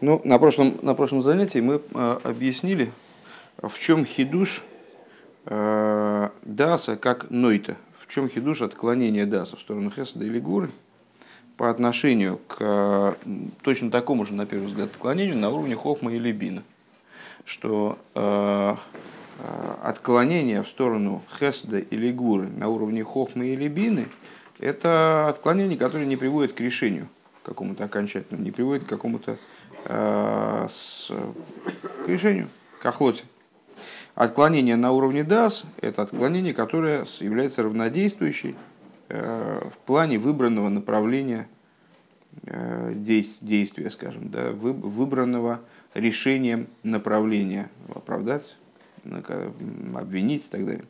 [0.00, 2.92] Ну, на прошлом, на прошлом занятии мы э, объяснили,
[3.60, 4.62] в чем хидуш
[5.46, 10.70] э, даса как нойта, в чем хидуш отклонения даса в сторону Хесада или Гуры
[11.56, 13.14] по отношению к э,
[13.62, 16.62] точно такому же, на первый взгляд, отклонению на уровне Хохма или Бина.
[17.44, 18.76] Что э,
[19.82, 24.06] отклонение в сторону Хесада или Гуры на уровне Хохмы или Бины–
[24.60, 27.08] это отклонение, которое не приводит к решению
[27.42, 29.38] какому-то окончательному, не приводит к какому-то
[29.84, 31.10] с,
[32.04, 32.48] к решению,
[32.80, 33.24] к охоте.
[34.18, 38.56] Отклонение на уровне DAS– это отклонение, которое является равнодействующей
[39.08, 41.46] э, в плане выбранного направления
[42.42, 45.60] э, действия, скажем, да, выбранного
[45.94, 48.56] решением направления, оправдать,
[49.04, 50.84] обвинить и так далее.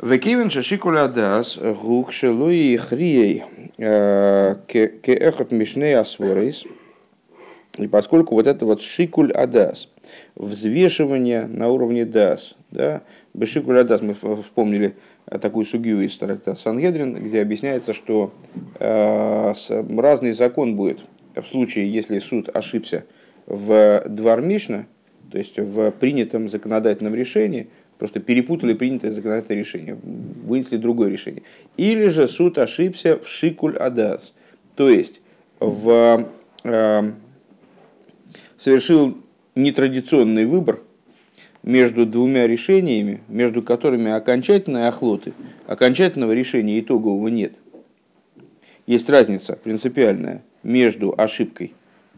[0.00, 3.42] Векивен шашикуля дас гук шелуи хрией
[3.76, 6.64] кеэхот мишней асворейс–
[7.78, 9.88] и поскольку вот это вот шикуль адас,
[10.34, 13.02] взвешивание на уровне дас, да,
[13.34, 14.96] бешикуль адас, мы вспомнили
[15.40, 18.32] такую сугию из тракта Сангедрин, где объясняется, что
[18.78, 19.54] э,
[19.96, 21.00] разный закон будет
[21.34, 23.04] в случае, если суд ошибся
[23.46, 24.86] в двор Мишна,
[25.30, 31.42] то есть в принятом законодательном решении, просто перепутали принятое законодательное решение, вынесли другое решение.
[31.76, 34.34] Или же суд ошибся в шикуль адас,
[34.74, 35.20] то есть
[35.60, 36.28] в
[36.64, 37.12] э,
[38.58, 39.16] совершил
[39.54, 40.80] нетрадиционный выбор
[41.62, 45.32] между двумя решениями, между которыми окончательной охлоты,
[45.66, 47.54] окончательного решения итогового нет.
[48.86, 51.74] Есть разница принципиальная между ошибкой,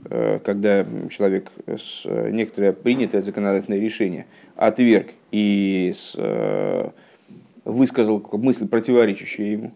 [0.08, 6.90] э, когда человек с некоторое принятое законодательное решение отверг и с, э,
[7.64, 9.72] высказал мысль, противоречащую ему,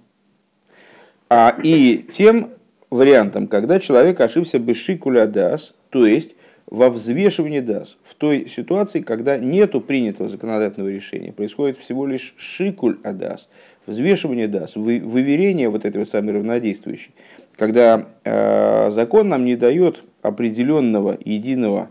[1.28, 2.50] а и тем
[2.90, 9.00] вариантом, когда человек ошибся без шикуля дас, то есть во взвешивании ДАС, в той ситуации,
[9.00, 13.48] когда нету принятого законодательного решения, происходит всего лишь шикуль адас,
[13.86, 17.12] взвешивание ДАС, выверение вот этой вот самой равнодействующей,
[17.56, 21.90] когда э, закон нам не дает определенного, единого,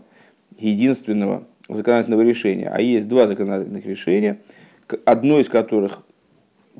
[0.58, 4.40] единственного законодательного решения, а есть два законодательных решения,
[5.04, 6.00] одно из которых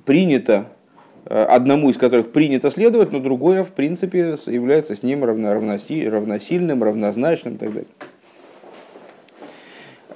[0.04, 0.66] принято
[1.26, 7.54] одному из которых принято следовать, но другое, в принципе, является с ним равно, равносильным, равнозначным
[7.54, 7.88] и так далее.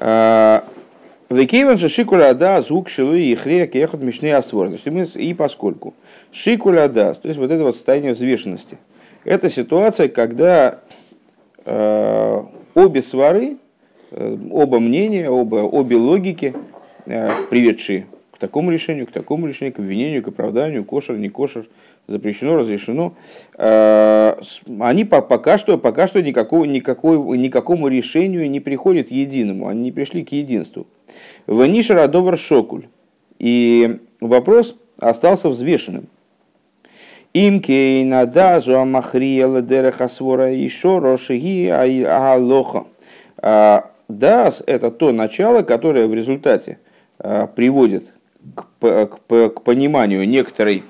[0.00, 0.60] Э,
[1.30, 4.70] Векейван же шикуля да звук шилу и хрея кехот мишней асвор.
[4.70, 5.94] И поскольку
[6.32, 8.78] шикуля да, то есть вот это вот состояние взвешенности,
[9.24, 10.80] это ситуация, когда
[11.66, 12.42] э,
[12.74, 13.58] обе свары,
[14.10, 16.54] э, оба мнения, оба, обе логики,
[17.04, 18.06] э, приведшие
[18.38, 21.66] к такому решению, к такому решению, к обвинению, к оправданию, кошер, не кошер,
[22.06, 23.14] запрещено, разрешено.
[23.56, 24.36] Э,
[24.78, 30.24] они пока что, пока что никакого, никакой, никакому решению не приходят единому, они не пришли
[30.24, 30.86] к единству.
[31.48, 32.84] Ваниша радовар шокуль.
[33.40, 36.06] И вопрос остался взвешенным.
[37.34, 41.66] Имкей надазу амахриела дерехасвора еще рошиги
[42.04, 42.84] алоха.
[43.38, 46.78] А, Дас– это то начало, которое в результате
[47.18, 48.12] а, приводит
[48.54, 50.84] к, к, к пониманию некоторой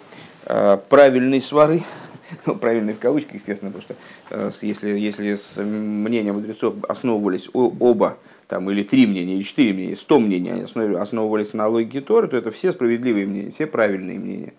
[0.46, 1.82] э, правильной свары,
[2.46, 3.94] ну, правильной в кавычках, естественно, потому что
[4.30, 9.96] э, если, если с мнением мудрецов основывались оба, там, или три мнения, или четыре мнения,
[9.96, 14.54] сто мнений, они основывались на логике Торы, то это все справедливые мнения, все правильные мнения.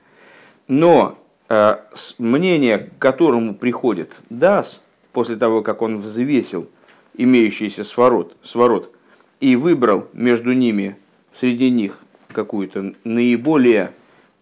[0.67, 1.17] Но
[1.49, 1.75] э,
[2.19, 6.69] мнение, к которому приходит Дас, после того, как он взвесил
[7.15, 8.93] имеющийся сворот, сворот
[9.41, 10.97] и выбрал между ними,
[11.37, 11.99] среди них
[12.39, 13.91] какую-то наиболее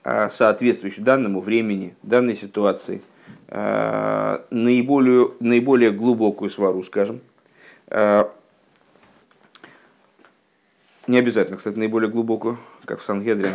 [0.03, 3.02] а, соответствующую данному времени, данной ситуации,
[3.47, 7.22] а, наиболее, наиболее глубокую свару, скажем.
[7.88, 8.31] А,
[11.07, 13.52] не обязательно, кстати, наиболее глубокую, как в Сангедре,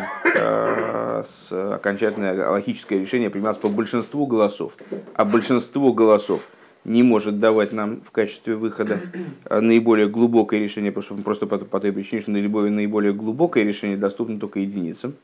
[1.51, 4.73] окончательное логическое решение принималось по большинству голосов.
[5.15, 6.49] А большинство голосов–
[6.85, 9.01] не может давать нам в качестве выхода
[9.45, 14.41] а, наиболее глубокое решение, просто, просто по, по той причине, что наиболее, глубокое решение доступно
[14.41, 15.15] только единицам.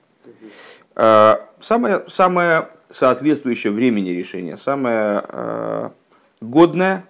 [0.94, 5.92] А, самое, самое соответствующее времени решения, самое а,
[6.40, 7.04] годное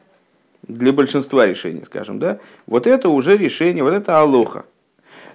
[0.63, 4.65] для большинства решений, скажем, да, вот это уже решение, вот это алоха.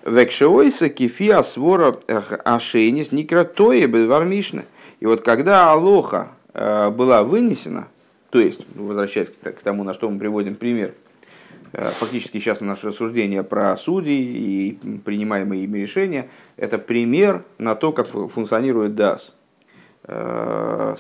[0.06, 1.96] Векшеойса кефи асвора
[2.44, 4.66] ашейнис никратое бедвармишна.
[5.00, 7.88] И вот когда алоха была вынесена,
[8.34, 10.96] то есть, возвращаясь к тому, на что мы приводим пример,
[11.72, 14.72] э, фактически сейчас наше рассуждение про судей и
[15.06, 19.36] принимаемые ими решения, это пример на то, как функционирует ДАС.
[20.06, 20.98] в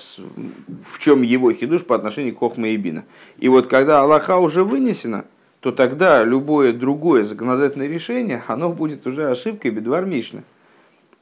[0.99, 3.03] чем его хидуш по отношению к Хохма и Бина.
[3.39, 5.25] И вот когда Аллаха уже вынесена,
[5.59, 10.43] то тогда любое другое законодательное решение, оно будет уже ошибкой бедвармишно.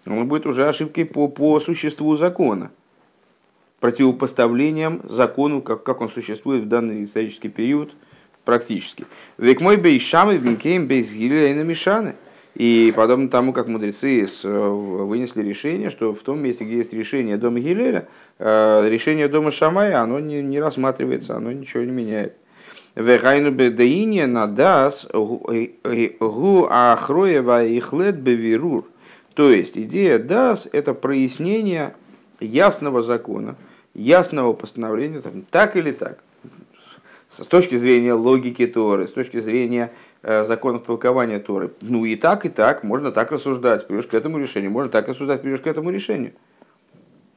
[0.06, 2.70] Оно будет уже ошибкой по, по существу закона.
[3.82, 7.92] Противопоставлением закону, как, как он существует в данный исторический период,
[8.46, 9.06] практически.
[9.38, 12.16] Век мой бейшамы бинкейм бейсгиля и намешаны.
[12.56, 17.60] И подобно тому, как мудрецы вынесли решение, что в том месте, где есть решение дома
[17.60, 18.08] Гилеля,
[18.40, 22.36] э, решение дома Шамая, оно не, не рассматривается, оно ничего не меняет.
[22.96, 28.86] Вегайну бедеине надас гу ахроева ихлет бевирур.
[29.34, 31.96] То есть идея дас– это прояснение
[32.42, 33.56] ясного закона,
[33.94, 36.20] ясного постановления, там, так или так.
[37.30, 41.72] С точки зрения логики Торы, с точки зрения э, законов толкования Торы.
[41.82, 45.42] Ну и так, и так, можно так рассуждать, придешь к этому решению, можно так рассуждать,
[45.42, 46.34] придешь к этому решению.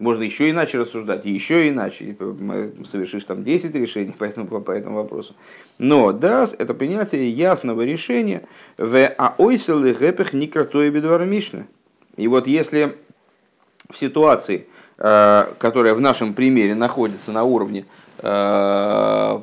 [0.00, 2.16] Можно еще иначе рассуждать, еще иначе.
[2.84, 5.34] Совершишь там 10 решений по этому, по этому вопросу.
[5.78, 8.42] Но дас– это принятие ясного решения
[8.76, 11.66] в аойсел и гэпех никратои бедвармишны.
[12.16, 12.96] И вот если
[13.88, 17.84] в ситуации, э, которая в нашем примере находится на уровне
[18.18, 19.40] э,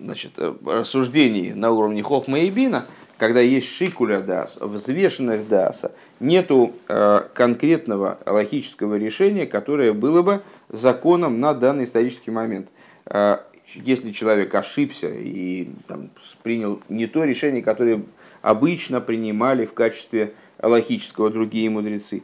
[0.00, 2.86] значит, рассуждений на уровне Хохма и Бина,
[3.18, 11.40] когда есть шикуля дас, взвешенность даса, нету э, конкретного логического решения, которое было бы законом
[11.40, 12.68] на данный исторический момент.
[13.06, 13.38] Э,
[13.74, 16.10] если человек ошибся и там,
[16.42, 18.02] принял не то решение, которое
[18.42, 22.22] обычно принимали в качестве логического другие мудрецы,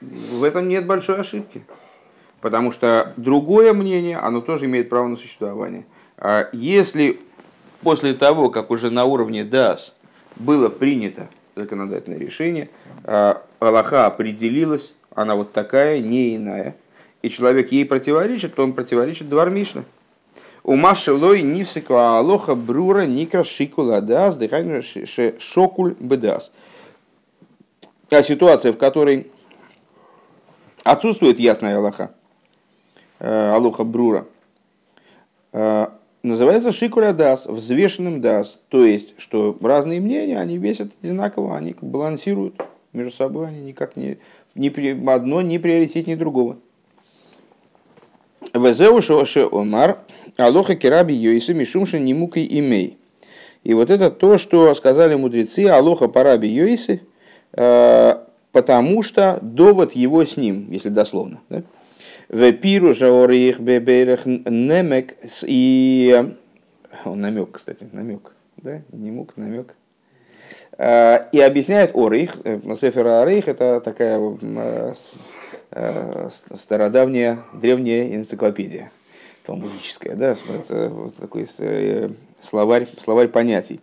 [0.00, 1.62] в этом нет большой ошибки.
[2.42, 5.86] Потому что другое мнение, оно тоже имеет право на существование.
[6.18, 7.20] А если
[7.82, 9.94] после того, как уже на уровне ДАС
[10.36, 12.68] было принято законодательное решение,
[13.04, 16.74] а Аллаха определилась, она вот такая, не иная,
[17.22, 19.84] и человек ей противоречит, то он противоречит Двармишна.
[20.64, 24.80] У Маши Лой Нивсику Алоха Брура Никра Шикула Дас Дыхайну
[25.38, 26.50] Шокуль Бедас.
[28.10, 29.30] А ситуация, в которой
[30.82, 32.10] отсутствует ясная Аллаха,
[33.22, 34.26] Алоха Брура,
[35.52, 35.86] э,
[36.24, 38.58] называется шикуля дас, взвешенным дас.
[38.68, 42.60] То есть, что разные мнения, они весят одинаково, они балансируют
[42.92, 44.18] между собой, они никак не,
[44.56, 44.68] не
[45.08, 46.56] одно не приоритетнее другого.
[48.52, 49.98] Везеу шоше омар,
[50.36, 52.98] алоха кераби йойсы мишумши немукой имей.
[53.62, 57.02] И вот это то, что сказали мудрецы, алоха параби йойсы,
[57.52, 58.16] э,
[58.50, 61.40] потому что довод его с ним, если дословно.
[61.48, 61.62] Да?
[62.32, 66.34] В пиру жаорих беберах немек и...
[67.04, 68.32] Он намек, кстати, намек.
[68.56, 68.80] Да?
[68.90, 69.74] Не мук, намек.
[70.78, 74.94] А, и объясняет Орейх, э, Сефер Орейх это такая э,
[75.72, 78.90] э, стародавняя, древняя энциклопедия
[79.44, 81.46] талмудическая, да, это такой
[82.40, 83.80] словарь, словарь понятий.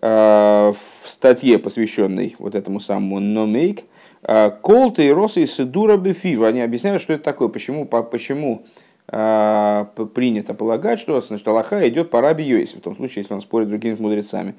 [0.00, 0.74] В
[1.06, 3.84] статье, посвященной вот этому самому номейк,
[4.22, 8.64] Колты и Росы и Сидура Бефир, они объясняют, что это такое, почему, почему
[9.08, 13.40] а, принято полагать, что значит, Аллаха идет по Раби Йоисе, в том случае, если он
[13.40, 14.54] спорит с другими мудрецами.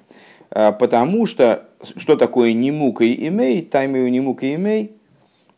[0.51, 1.65] А, потому что,
[1.95, 4.91] что такое немука и имей, тайми у немука и имей,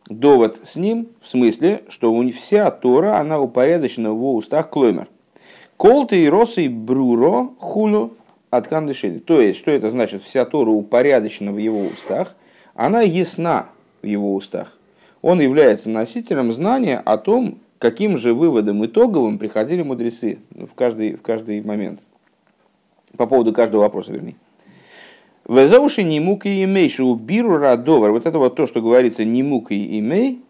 [0.08, 5.08] довод с ним, в смысле, что у вся Тора, она упорядочена в его устах клоймер.
[5.76, 8.14] Колты и росы и бруро хулу
[8.50, 8.68] от.
[9.26, 10.22] То есть, что это значит?
[10.22, 12.34] Вся Тора упорядочена в его устах,
[12.74, 13.66] она ясна,
[14.06, 14.72] в его устах,
[15.20, 21.22] он является носителем знания о том, каким же выводом итоговым приходили мудрецы в каждый, в
[21.22, 22.00] каждый момент.
[23.16, 24.36] По поводу каждого вопроса, вернее.
[25.48, 28.12] Везауши немук и имей, убиру радовар.
[28.12, 30.40] Вот это вот то, что говорится немук и имей,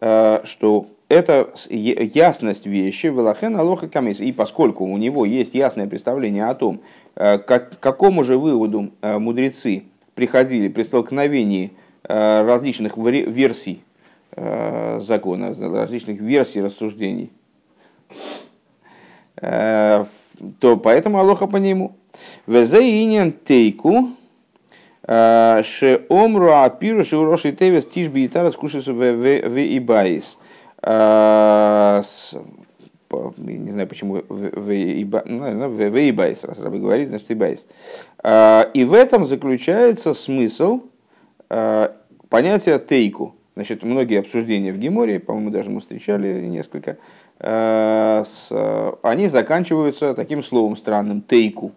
[0.00, 4.20] э, что это ясность вещи, велахен алоха камис.
[4.20, 6.80] И поскольку у него есть ясное представление о том,
[7.14, 11.72] э, к какому же выводу э, мудрецы приходили при столкновении
[12.06, 13.82] различных версий
[14.32, 17.32] э, закона, различных версий рассуждений,
[19.40, 20.04] э,
[20.60, 21.96] то поэтому Алоха по нему.
[22.46, 24.10] Везеинен тейку,
[25.06, 30.38] ше омру апиру ше уроши тевес тиш биитара скушайся в ибаис.
[33.36, 34.70] Не знаю, почему в
[36.08, 37.66] ибайс, раз рабы говорит, значит ибайс.
[38.24, 40.93] И в этом заключается смысл Э,
[42.28, 43.34] понятие тейку.
[43.54, 46.96] Значит, многие обсуждения в Геморе, по-моему, даже мы встречали несколько,
[47.38, 48.24] э,
[49.02, 51.72] они заканчиваются таким словом странным– тейку.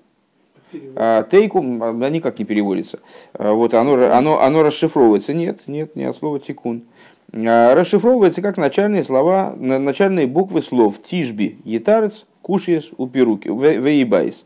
[0.96, 1.60] А, тейку,
[2.04, 3.00] они как не переводятся.
[3.34, 5.34] Вот оно, оно, оно расшифровывается.
[5.34, 6.84] Нет, нет, не от слова тикун.
[7.32, 14.46] расшифровывается как начальные слова, начальные буквы слов Тишби, Етарец, Кушиес, Уперуки, Вейбайс.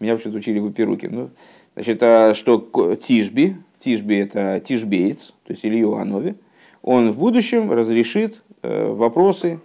[0.00, 1.08] Меня вообще учили в Уперуке.
[1.08, 1.30] Ну,
[1.74, 6.34] значит, что Тишби, Тишби это Тишбеец, то есть Илью Анови,
[6.82, 9.60] он в будущем разрешит вопросы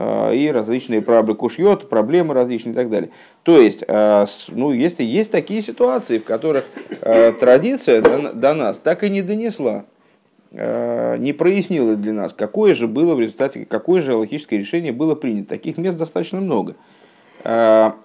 [0.00, 3.10] Э, и различные проблемы, кушьет, проблемы различные и так далее.
[3.42, 6.66] То есть, э, ну, если есть такие ситуации, в которых
[7.00, 9.84] э, традиция до нас так и не донесла,
[10.50, 15.50] не прояснила для нас, какое же было в результате, какое же логическое решение было принято.
[15.50, 16.74] Таких мест достаточно много.
[17.44, 17.96] Это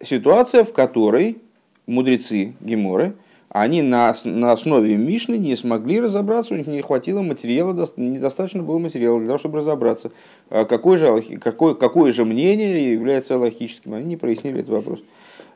[0.00, 1.38] ситуация, в которой
[1.86, 3.14] мудрецы Геморы–
[3.50, 8.78] они на, на основе Мишны не смогли разобраться, у них не хватило материала, недостаточно было
[8.78, 10.12] материала для того, чтобы разобраться,
[10.50, 13.94] а какое же, какое, какое же мнение является логическим.
[13.94, 15.00] Они не прояснили этот вопрос.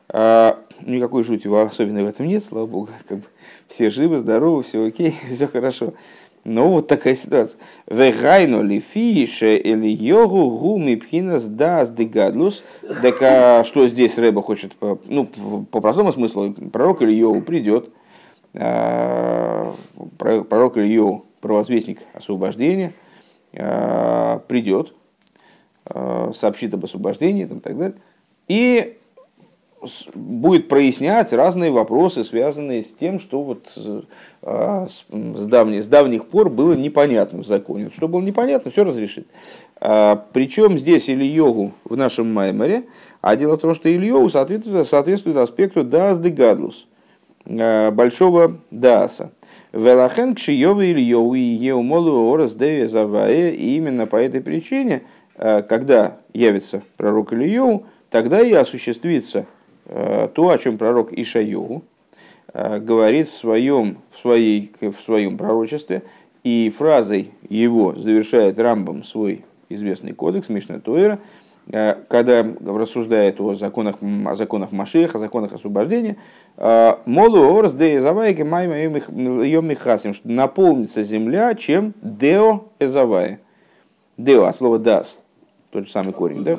[0.09, 2.89] А, никакой жути особенно в этом нет, слава богу.
[3.07, 3.23] Как бы
[3.69, 5.93] все живы, здоровы, все окей, все хорошо.
[6.45, 7.59] Но вот такая ситуация.
[7.87, 12.63] Вегайно ли фише или йогу гуми пхинас дас дегадлус.
[13.01, 14.73] Так а что здесь Рэба хочет,
[15.07, 17.89] ну, по простому смыслу, пророк или Ильеву придет,
[18.53, 19.73] а,
[20.19, 22.93] пророк или Ильеву, провозвестник освобождения,
[23.57, 24.93] а, придет,
[25.89, 27.97] а, сообщит об освобождении и так далее.
[28.47, 28.99] И
[30.13, 36.49] будет прояснять разные вопросы, связанные с тем, что вот э, с, давних, с давних пор
[36.49, 37.89] было непонятно в законе.
[37.95, 39.27] Что было непонятно, все разрешит.
[39.79, 42.85] А, причем здесь Ильёгу в нашем Майморе,
[43.21, 46.87] а дело в том, что Ильёгу соответствует, соответствует аспекту Даас де Гадлус,
[47.45, 49.31] большого Дааса.
[49.75, 55.03] Велахен кшиёвы Ильёу и Еумолу Орас де Завае, и именно по этой причине,
[55.35, 59.45] э, когда явится пророк Ильёу, тогда и осуществится
[59.87, 61.83] то, о чем пророк Ишайогу
[62.53, 66.03] э, говорит в своем, в, своей, в своем пророчестве,
[66.43, 71.19] и фразой его завершает Рамбом свой известный кодекс Мишна Туэра,
[71.67, 76.17] э, когда рассуждает о законах, о законах Машеха, о законах освобождения,
[76.57, 83.39] Молу орс де эзавайки майма йом михасим, что наполнится земля, чем део эзавая.
[84.17, 85.19] Део, от слова дас,
[85.71, 86.57] тот же самый корень, да?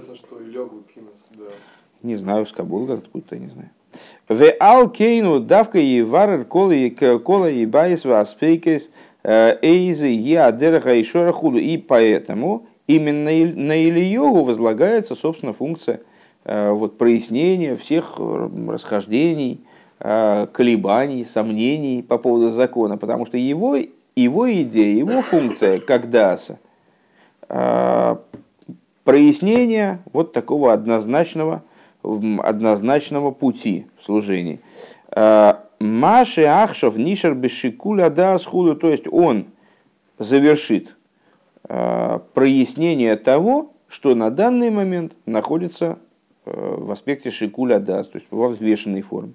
[2.03, 3.71] Не знаю, с Кабула откуда-то, не знаю.
[4.29, 8.91] В алкейну давка и варер кола и байс васпейкес
[9.23, 11.59] э, эйзы ядерха и шорахуду.
[11.59, 16.01] И поэтому именно на Ильеву возлагается, собственно, функция
[16.45, 19.61] э, вот, прояснения всех расхождений,
[20.01, 23.77] э, колебаний, сомнений по поводу закона, потому что его,
[24.15, 26.59] его идея, его функция, как даса,
[29.05, 31.63] прояснение вот такого однозначного
[32.43, 34.61] однозначного пути в служении.
[35.11, 39.47] А, Маши Ахшов Нишер Бешикуля да схуду, то есть он
[40.19, 40.97] завершит
[41.65, 45.99] а, прояснение того, что на данный момент находится
[46.45, 49.35] а, в аспекте Шикуля Дас, то есть во взвешенной форме.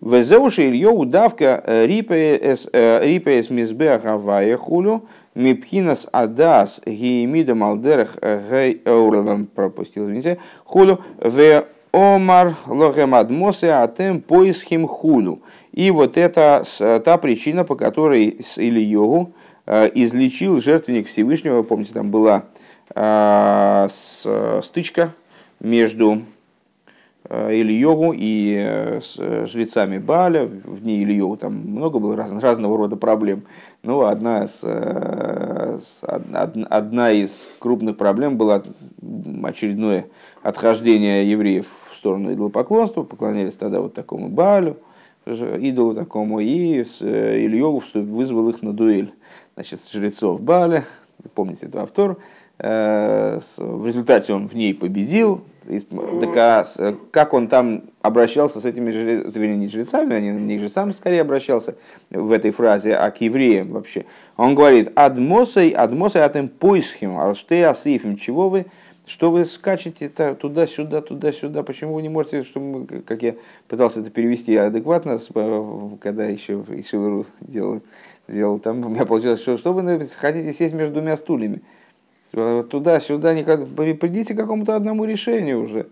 [0.00, 5.04] Везеуши Ильё удавка э, рипеес э, мизбе агавая хулю
[5.34, 8.16] мипхинас адас гиемида малдерах
[8.50, 8.82] гей
[9.54, 15.42] пропустил, извините, хулю в Омар лохемад мосе атем поисхим хулю.
[15.72, 16.64] И вот это
[17.04, 19.32] та причина, по которой с Ильёгу
[19.66, 21.62] э, излечил жертвенник Всевышнего.
[21.62, 22.44] Помните, там была
[22.94, 23.88] э,
[24.62, 25.10] стычка
[25.58, 26.22] между
[27.28, 30.46] э, Ильёгу и жрецами Баля.
[30.46, 33.42] В дни Ильёгу там много было раз, разного рода проблем.
[33.82, 34.60] Ну, одна, с,
[36.02, 38.62] одна из крупных проблем была
[39.44, 40.06] очередное
[40.42, 44.76] отхождение евреев в сторону идолопоклонства, поклонялись тогда вот такому Балю,
[45.26, 49.12] идолу такому, и э, Ильеву вызвал их на дуэль.
[49.54, 50.84] Значит, жрецов Баля,
[51.34, 52.16] помните это автор,
[52.58, 55.42] э, в результате он в ней победил.
[55.66, 56.64] Так, а
[57.10, 61.76] как он там обращался с этими жрецами, не жрецами, а не к жрецам скорее обращался
[62.10, 64.06] в этой фразе, а к евреям вообще.
[64.36, 68.66] Он говорит, адмосой, адмосой атем поисхим, алштей асифим, чего вы
[69.10, 71.64] что вы скачете туда-сюда, туда-сюда?
[71.64, 73.34] Почему вы не можете, чтобы, как я
[73.66, 75.18] пытался это перевести адекватно,
[76.00, 77.82] когда еще Ишивару делал,
[78.28, 81.60] делал там, у меня получилось, что, что вы хотите сесть между двумя стульями?
[82.32, 85.86] Туда-сюда, никогда, придите к какому-то одному решению уже.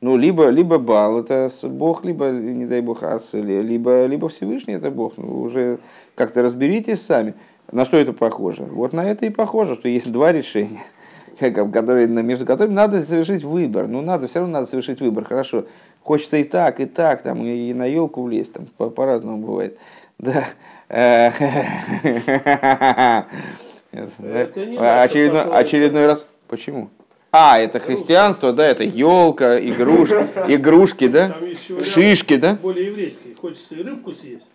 [0.00, 4.90] Ну, либо, либо Бал это Бог, либо, не дай Бог, Ас, либо, либо Всевышний это
[4.90, 5.14] Бог.
[5.16, 5.78] Ну, уже
[6.14, 7.34] как-то разберитесь сами.
[7.70, 8.64] На что это похоже?
[8.64, 10.82] Вот на это и похоже, что есть два решения–
[11.38, 13.88] которые, между которыми надо совершить выбор.
[13.88, 15.24] Ну, надо, все равно надо совершить выбор.
[15.24, 15.64] Хорошо,
[16.02, 19.78] хочется и так, и так, там, и на елку влезть, там, по- по-разному бывает.
[20.18, 20.44] Да.
[23.92, 26.26] Очередной, очередной раз.
[26.48, 26.90] Почему?
[27.30, 30.14] А, это христианство, да, это елка, игрушки,
[30.48, 31.34] игрушки, да?
[31.82, 32.58] Шишки, да?
[32.60, 33.34] Более еврейский.
[33.40, 34.48] Хочется и рыбку съесть.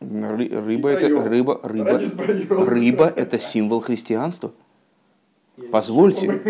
[0.00, 2.00] Рыба это рыба, рыба,
[2.50, 4.52] рыба это символ христианства.
[5.70, 6.40] Позвольте.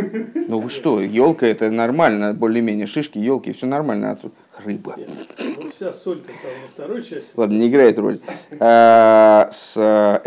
[0.48, 4.96] Ну вы что, елка это нормально, более-менее шишки, елки, все нормально, а тут рыба.
[4.98, 7.32] Ну вся соль-то там во второй части.
[7.36, 8.20] Ладно, не играет роль.
[8.58, 9.76] А, с,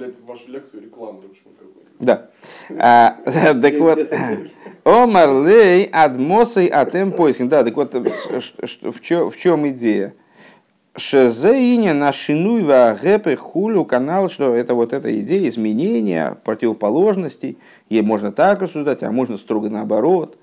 [0.00, 1.22] Вставлять в вашу лекцию рекламу.
[1.98, 2.30] Да.
[2.78, 3.18] А,
[3.60, 3.98] так вот,
[4.84, 7.50] Омар лей адмосой атем поискин.
[7.50, 10.14] Да, так вот, в чем, идея?
[10.96, 17.58] Шезеиня на шинуйва гэпы хулю канал, что это вот эта идея изменения противоположностей.
[17.90, 20.38] Ей можно так рассуждать, а можно строго наоборот.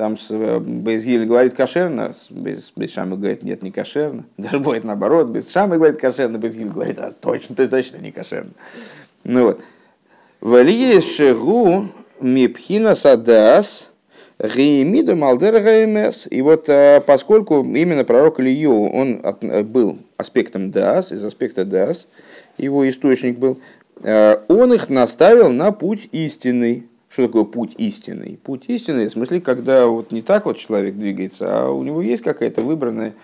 [0.00, 0.16] Там
[0.62, 4.24] Безгиль говорит кошерно, без, без Шамы говорит нет, не кошерно.
[4.38, 8.52] Даже будет наоборот, без Шамы говорит кошерно, Безгиль говорит, а точно, ты точно не кошерно.
[9.24, 9.60] Ну вот.
[10.40, 11.88] Валиес шегу
[12.18, 13.90] мипхина садас
[14.42, 16.26] геймиду малдер гаймес.
[16.30, 22.08] И вот э, поскольку именно пророк Илью, он от, был аспектом дас, из аспекта дас,
[22.56, 23.60] его источник был,
[24.02, 26.86] э, он их наставил на путь истинный.
[27.10, 28.38] Что такое путь истинный?
[28.40, 32.22] Путь истинный, в смысле, когда вот не так вот человек двигается, а у него есть
[32.22, 33.14] какая-то выбранная,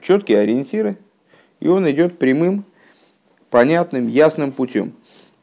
[0.00, 0.96] четкие ориентиры,
[1.58, 2.64] и он идет прямым,
[3.50, 4.92] понятным, ясным путем.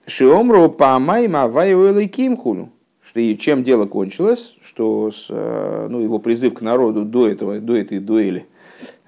[0.08, 2.70] Шиомру памай мавай кимхулю.
[3.03, 7.60] Что и чем дело кончилось, что с, э, ну, его призыв к народу до, этого,
[7.60, 8.48] до этой дуэли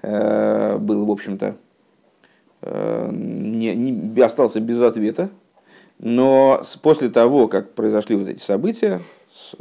[0.02, 1.56] э, был, в общем-то,
[2.62, 5.30] э, не, не, остался без ответа.
[5.98, 9.00] Но после того, как произошли вот эти события,
[9.32, 9.54] с,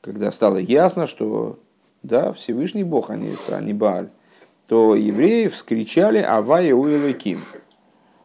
[0.00, 1.58] когда стало ясно, что
[2.02, 4.08] да, Всевышний Бог, а не, а не Бааль,
[4.66, 7.38] то евреи вскричали «Авая Уэлэким».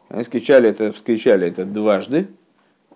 [0.08, 2.28] Они вскричали это, вскричали это дважды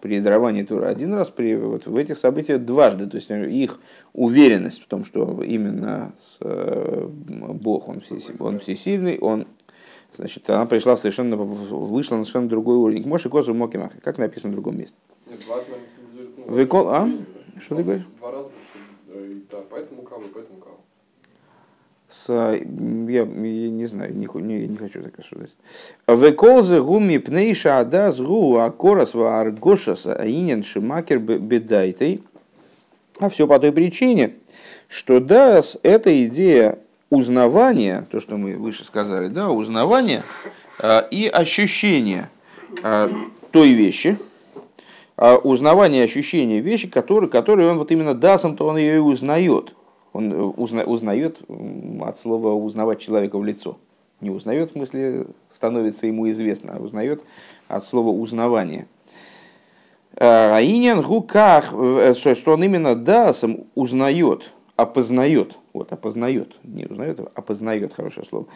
[0.00, 3.06] при даровании Тура, один раз при, вот, в этих событиях дважды.
[3.06, 3.80] То есть их
[4.12, 9.46] уверенность в том, что именно э, Бог, он, все, он всесильный, он
[10.16, 13.06] Значит, она пришла совершенно, вышла на совершенно другой уровень.
[13.06, 14.96] Моши Козу Мокимах, как написано в другом месте.
[15.46, 15.58] Два
[16.46, 17.08] Выкол, а?
[17.60, 18.06] Что ты говоришь?
[18.18, 18.50] Два раза,
[19.50, 20.76] да, поэтому кавы, поэтому кавы
[22.08, 25.54] с, я, я не знаю, не, не, не хочу так рассуждать.
[26.06, 32.22] Веколзе гуми пнейша ада сгу акорас ва аргошас аинен шимакер бедайтой.
[33.20, 34.36] А все по той причине,
[34.88, 36.78] что дас– это идея
[37.10, 40.22] узнавания, то, что мы выше сказали, да, узнавания
[40.80, 42.30] э, и ощущения
[42.82, 43.08] э,
[43.50, 44.18] той вещи,
[45.16, 49.74] э, узнавание ощущения вещи, которые, которые он вот именно дасом, то он ее и узнает
[50.12, 51.38] он э, узна, узнает
[52.00, 53.78] от слова узнавать человека в лицо.
[54.20, 57.22] Не узнает в смысле становится ему известно, а узнает
[57.68, 58.86] от слова узнавание.
[60.16, 67.94] Аинен гуках, э, что он именно дасом узнает, опознает, вот опознает, не узнает, а опознает,
[67.94, 68.46] хорошее слово,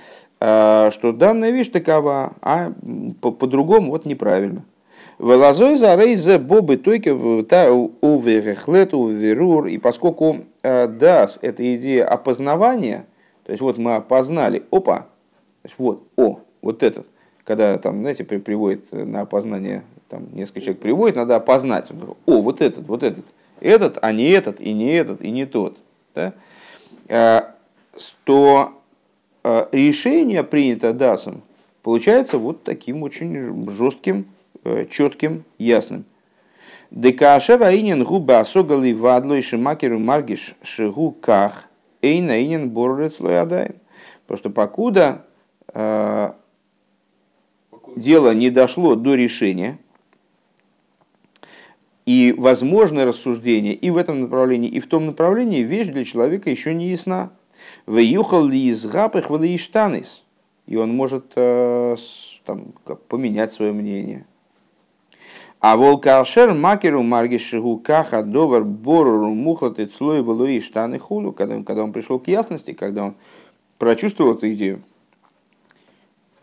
[0.41, 2.73] а, что данная вещь такова, а
[3.21, 4.65] по-другому по вот неправильно.
[5.19, 9.67] Велазой за рейзе бобы тойки уверехлет уверур.
[9.67, 13.07] И поскольку э, дас– это идея опознавания,
[13.45, 15.07] то есть вот мы опознали, опа,
[15.79, 17.07] вот, о, вот этот.
[17.45, 21.89] Когда там, знаете, приводит на опознание, там несколько человек приводит, надо опознать.
[22.27, 23.25] О, вот этот, вот этот.
[23.61, 25.79] Этот, а не этот, и не этот, и не тот.
[26.15, 26.35] Да?
[27.09, 27.43] Э,
[28.25, 28.81] то
[29.45, 31.43] э, решение принято дасом
[31.83, 34.27] получается вот таким очень жестким
[34.65, 36.05] Э, четким, ясным.
[36.93, 41.65] Декашер аинен губа осогали вадлой шимакеру маргиш шигу ках
[42.01, 43.75] эйна инен боррец лоядайн.
[44.23, 45.25] Потому что покуда
[45.75, 46.33] э,
[47.97, 49.79] дело не дошло до решения,
[52.07, 56.75] и возможное рассуждение и в этом направлении, и в том направлении вещь для человека еще
[56.75, 57.31] не ясна.
[57.87, 59.31] Выюхал ли из гапых
[60.67, 61.97] и он может э,
[62.45, 62.73] там,
[63.09, 64.27] поменять свое мнение.
[65.61, 71.93] А волкашер макеру маргишигу каха довар борору мухлаты цлой валуи штаны хулу, когда, когда он
[71.93, 73.15] пришел к ясности, когда он
[73.79, 74.83] прочувствовал эту идею,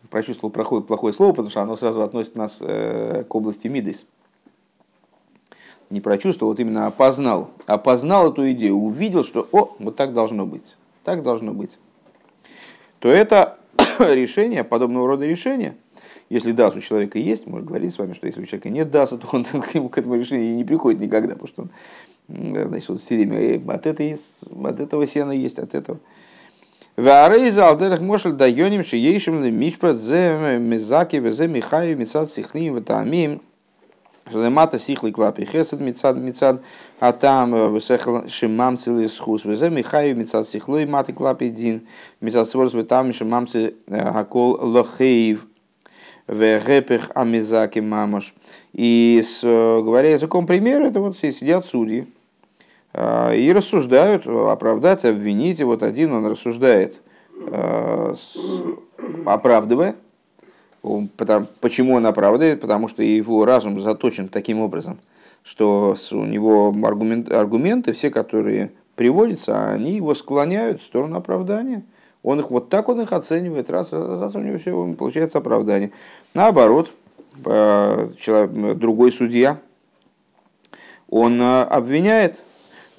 [0.10, 4.06] прочувствовал плохое, плохое слово, потому что оно сразу относит нас э, к области мидис.
[5.90, 7.52] Не прочувствовал, вот именно опознал.
[7.66, 10.76] Опознал эту идею, увидел, что о, вот так должно быть.
[11.04, 11.80] Так должно быть.
[13.00, 13.58] То это
[14.00, 15.76] решение, подобного рода решение–
[16.30, 19.18] если дас у человека есть, можно говорить с вами, что если у человека нет даса,
[19.18, 21.70] то он к, нему, к этому решению не приходит никогда, потому что он
[22.68, 24.18] значит, вот все время от, этой,
[24.64, 26.00] от этого сена есть, от этого.
[32.74, 33.42] Ватамим
[34.32, 36.62] Залемата сихлый клапи хесед мицад мицад
[37.00, 41.88] а там высехал шимам целый схус везе михаю мицад сихлой маты клапи дин
[42.22, 45.46] мицад сворс там шимам целый гакол лохеев
[46.30, 48.34] вегепех амизаки мамаш.
[48.74, 52.08] И с, говоря языком примера, это вот сидят судьи
[52.96, 55.60] и рассуждают, оправдать, обвинить.
[55.60, 57.02] И вот один он рассуждает,
[59.26, 59.96] оправдывая,
[61.18, 62.62] Потому, почему он оправдывает?
[62.62, 64.98] Потому что его разум заточен таким образом,
[65.44, 71.84] что у него аргумент, аргументы, все, которые приводятся, они его склоняют в сторону оправдания.
[72.24, 75.92] Он их вот так он их оценивает, раз, раз, раз у него все получается оправдание.
[76.34, 76.92] Наоборот,
[77.44, 79.60] человек, другой судья,
[81.10, 82.44] он э, обвиняет,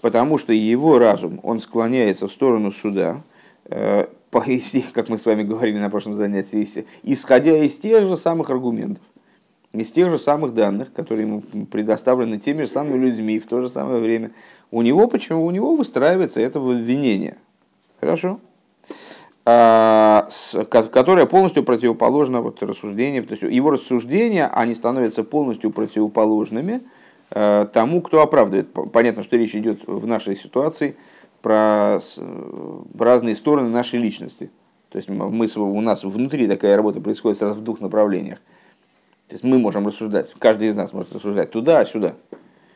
[0.00, 3.20] потому что его разум, он склоняется в сторону суда,
[3.66, 4.06] э,
[4.92, 6.66] как мы с вами говорили на прошлом занятии,
[7.02, 9.02] исходя из тех же самых аргументов,
[9.72, 13.68] из тех же самых данных, которые ему предоставлены теми же самыми людьми в то же
[13.68, 14.30] самое время,
[14.70, 17.36] у него почему у него выстраивается это обвинение.
[17.98, 18.40] Хорошо?
[19.44, 20.28] А,
[20.70, 23.24] которое полностью противоположно вот рассуждению.
[23.24, 26.82] То есть его рассуждения, они становятся полностью противоположными
[27.30, 28.68] э, тому, кто оправдывает.
[28.92, 30.94] Понятно, что речь идет в нашей ситуации–
[31.42, 31.98] про
[32.98, 34.50] разные стороны нашей личности.
[34.90, 38.38] То есть мы, у нас внутри такая работа происходит сразу в двух направлениях.
[39.28, 42.14] То есть мы можем рассуждать, каждый из нас может рассуждать туда, сюда.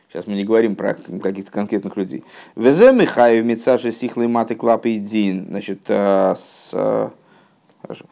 [0.07, 2.23] Сейчас мы не говорим про каких-то конкретных людей.
[2.55, 5.47] Везе Михаев Мицаши Сихлый Маты Клапы Дин.
[5.49, 7.09] Значит, э, с, э,
[7.81, 8.05] хорошо.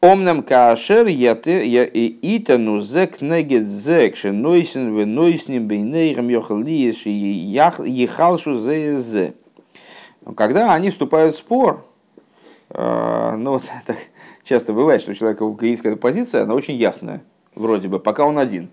[0.00, 9.34] Омнам кашер итану зек негет зек ше нойсен бейнейрам йохал ехалшу зе зе.
[10.36, 11.86] Когда они вступают в спор,
[12.70, 13.96] э, ну вот так
[14.44, 17.22] часто бывает, что у человека какая-то позиция, она очень ясная,
[17.54, 18.70] вроде бы, пока он один.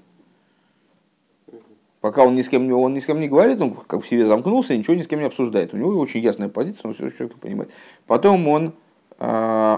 [2.02, 4.26] Пока он ни с кем, он ни с кем не говорит, он как в себе
[4.26, 5.74] замкнулся, ничего ни с кем не обсуждает.
[5.74, 7.72] У него очень ясная позиция, он все четко понимает.
[8.06, 8.74] Потом он
[9.18, 9.78] э,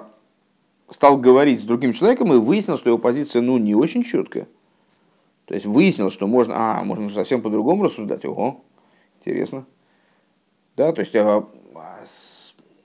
[0.90, 4.48] стал говорить с другим человеком и выяснил, что его позиция ну, не очень четкая.
[5.46, 8.26] То есть выяснил, что можно, а, можно совсем по-другому рассуждать.
[8.26, 8.62] Ого,
[9.20, 9.66] интересно.
[10.76, 11.48] Да, то есть а,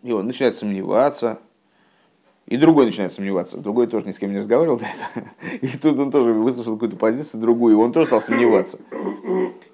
[0.02, 1.38] и он начинает сомневаться,
[2.46, 3.56] и другой начинает сомневаться.
[3.56, 5.28] Другой тоже ни с кем не разговаривал до этого.
[5.62, 8.78] И тут он тоже выслушал какую-то позицию другую, и он тоже стал сомневаться.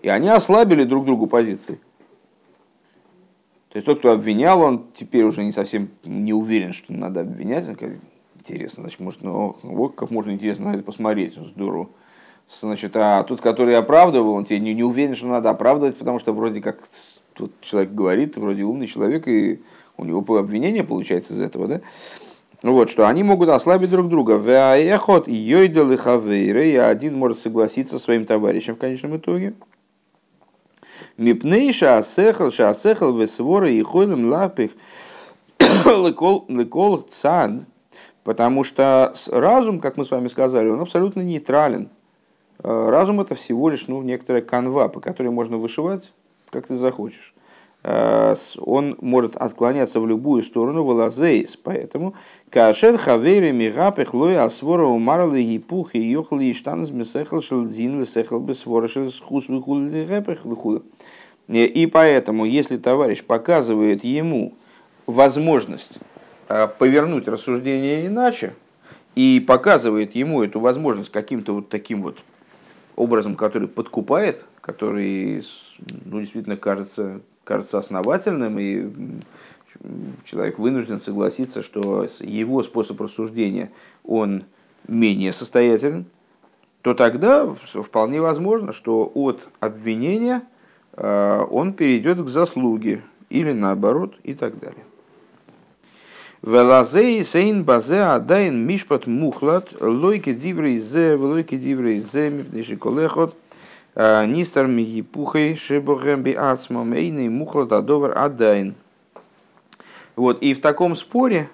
[0.02, 1.80] И они ослабили друг другу позиции.
[3.70, 7.66] То есть тот, кто обвинял, он теперь уже не совсем не уверен, что надо обвинять.
[8.34, 11.88] Интересно, значит, может, ну, вот как можно интересно на это посмотреть, здорово.
[12.48, 16.32] Значит, а тот, который оправдывал, он тебе не, не уверен, что надо оправдывать, потому что
[16.32, 16.78] вроде как
[17.34, 19.60] тут человек говорит, вроде умный человек, и
[19.98, 21.80] у него обвинение получается из этого, да?
[22.62, 24.34] Вот, что они могут ослабить друг друга.
[24.36, 29.54] Веаехот йойдел и хавейры, и один может согласиться со своим товарищем в конечном итоге.
[31.16, 34.72] Мипней шаасехал, шаасехал весворы и хойлем лапих
[35.60, 37.52] лекол цад.
[38.24, 41.88] Потому что разум, как мы с вами сказали, он абсолютно нейтрален.
[42.62, 46.12] Э, разум это всего лишь ну, некоторая канва, по которой можно вышивать,
[46.50, 47.34] как ты захочешь.
[47.82, 51.56] Э, он может отклоняться в любую сторону волозейс.
[51.56, 52.14] Поэтому
[52.50, 58.88] кашер хавери мигапех лой асвора умарли гипух и йохли и штанс месехал шелдин лесехал бесвора
[58.88, 60.82] шелсхус выхули гэпех выхули.
[61.48, 64.54] И поэтому, если товарищ показывает ему
[65.06, 65.98] возможность
[66.48, 68.52] э, повернуть рассуждение иначе,
[69.14, 72.18] и показывает ему эту возможность каким-то вот таким вот
[72.94, 75.42] образом, который подкупает, который
[76.04, 78.90] ну, действительно кажется кажется основательным, и
[80.24, 83.70] человек вынужден согласиться, что его способ рассуждения,
[84.04, 84.44] он
[84.86, 86.04] менее состоятелен,
[86.82, 90.42] то тогда вполне возможно, что от обвинения
[90.92, 94.84] э, он перейдет к заслуге или наоборот и так далее.
[96.42, 103.34] Велазей сейн базе адайн мишпат мухлат лойки диврей зе лойки диврей зе мифнеши колехот–
[103.98, 108.76] Нистер мигипухой шибухем би ацмом эйный мухлот адовар адайн.
[110.14, 111.48] Вот, и в таком споре,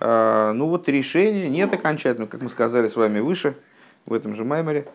[0.00, 3.54] э, ну вот решение нет окончательного, как мы сказали с вами выше,
[4.04, 4.88] в этом же маймере,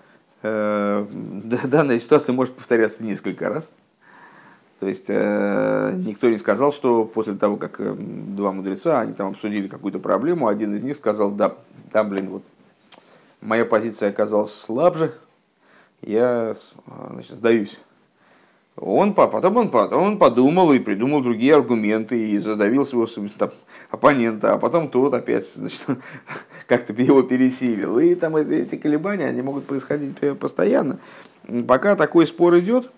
[0.43, 1.05] э,
[1.63, 3.71] данная ситуация может повторяться несколько раз.
[4.81, 7.79] То есть никто не сказал, что после того, как
[8.35, 11.55] два мудреца, они там обсудили какую-то проблему, один из них сказал, да,
[11.93, 12.43] да, блин, вот
[13.39, 15.13] моя позиция оказалась слабже,
[16.01, 16.53] я
[17.12, 17.79] значит, сдаюсь.
[18.77, 23.51] Он, потом, он, потом он подумал и придумал другие аргументы и задавил своего там,
[23.89, 25.86] оппонента, а потом тот опять значит,
[26.67, 27.97] как-то его пересилил.
[27.99, 30.99] И там эти, колебания они могут происходить постоянно.
[31.67, 32.91] Пока такой спор идет,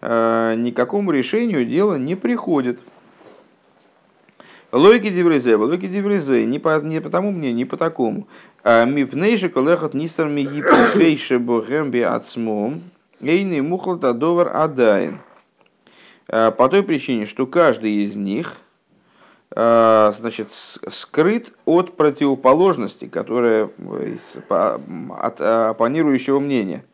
[0.00, 2.80] э, никакому решению дело не приходит.
[4.74, 8.26] Логики деврезе, логики деврезе, не по, не по тому мне, не по такому.
[8.64, 12.82] А Мипнейши колехот нистер ми гипохейше богемби ацмом,
[13.20, 15.20] Эйный мухлата довар адайн.
[16.26, 18.56] А, по той причине, что каждый из них
[19.54, 20.48] а, значит,
[20.90, 23.70] скрыт от противоположности, которая
[24.48, 26.84] от оппонирующего мнения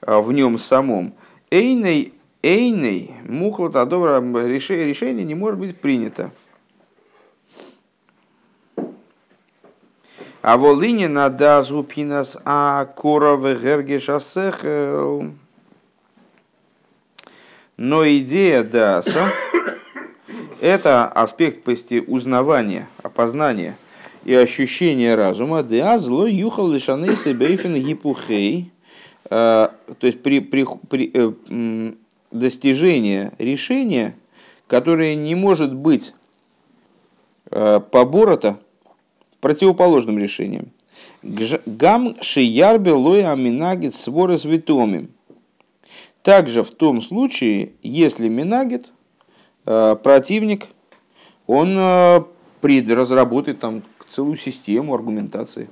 [0.00, 1.14] в нем самом.
[1.50, 6.30] Эйный, эйный мухлата довар решение не может быть принято.
[10.46, 14.62] А волыни на дазу пинас а коров гергешасех
[17.78, 19.32] но идея даса–
[20.60, 23.74] это аспект почти узнавания, опознания
[24.26, 25.62] и ощущения разума.
[25.62, 28.70] Дас ло юхал лишанейсы бейфен гипухей.
[29.30, 31.94] А, то есть при, при, при э,
[32.30, 34.14] достижении решения,
[34.66, 36.12] которое не может быть
[37.50, 38.58] э, поборота
[39.44, 40.72] противоположным решением.
[41.22, 45.10] Гам шиярбе лоя аминагит своры с витомим.
[46.22, 48.90] Также в том случае, если Минагит,
[49.66, 50.68] э, противник,
[51.46, 52.24] он э,
[52.62, 55.68] разработает там целую систему аргументации.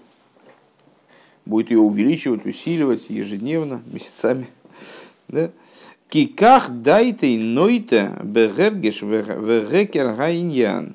[1.47, 4.49] Будет ее увеличивать, усиливать ежедневно, месяцами.
[5.29, 5.51] Да?
[6.11, 10.95] Киках дайте нойте бегергеш вегекер гайньян.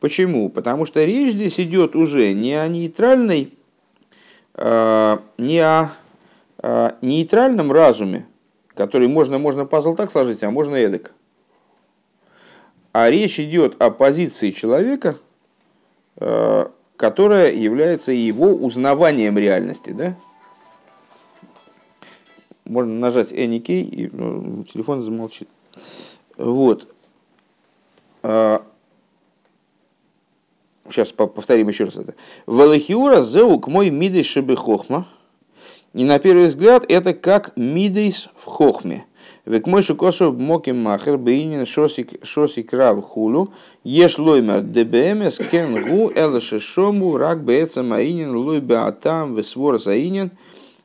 [0.00, 0.48] Почему?
[0.48, 3.52] Потому что речь здесь идет уже не о нейтральной,
[4.54, 5.90] э, не о
[7.00, 8.26] нейтральном разуме,
[8.74, 11.12] который можно, можно пазл так сложить, а можно эдак.
[12.92, 15.16] А речь идет о позиции человека,
[16.16, 19.90] э, которая является его узнаванием реальности.
[19.90, 20.16] Да?
[22.64, 25.48] Можно нажать Any key, и ну, телефон замолчит.
[26.36, 26.88] Вот.
[30.90, 32.14] Сейчас повторим еще раз это.
[32.46, 34.98] Валахиура зеук мой мидей шебехохма.
[34.98, 35.06] хохма
[35.92, 39.06] и на первый взгляд это как мидейс в хохме.
[39.44, 43.52] Век мой шукосу моким махер бейнин шосик шосик рав хулу
[43.84, 50.30] еш лоймер дбмс кен гу элаше шому рак беца маинин лой беатам весвор саинин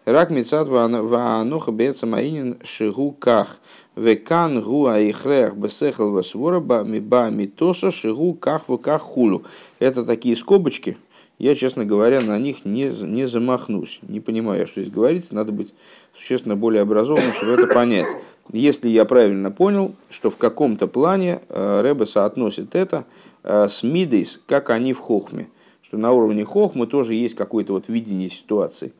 [0.05, 3.59] рак мецат ваануха беца маинин шигу ках
[3.95, 9.43] векан гу аихрех бесехал весвора ба митоса шигу ках вках хулу.
[9.79, 10.97] Это такие скобочки,
[11.37, 13.99] я, честно говоря, на них не, не замахнусь.
[14.03, 15.35] Не понимаю, что здесь говорится.
[15.35, 15.73] Надо быть
[16.17, 18.07] существенно более образованным, чтобы это понять.
[18.53, 23.05] Если я правильно понял, что в каком-то плане э, Рэбе соотносит это
[23.43, 25.49] э, с Мидейс, как они в Хохме.
[25.81, 28.93] Что на уровне Хохмы тоже есть какое-то вот видение ситуации.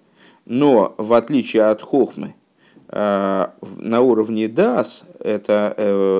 [0.45, 2.36] Но в отличие от Хохмы,
[2.89, 5.74] на уровне Дас это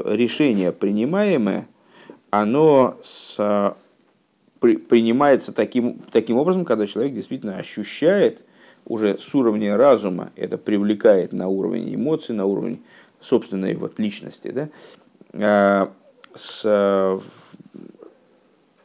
[0.08, 1.67] решение принимаемое,
[2.32, 3.75] оно с
[4.60, 8.43] при, принимается таким, таким образом, когда человек действительно ощущает
[8.86, 12.84] уже с уровня разума, это привлекает на уровень эмоций, на уровень
[13.19, 14.69] собственной вот личности,
[15.32, 15.89] да,
[16.34, 16.63] с,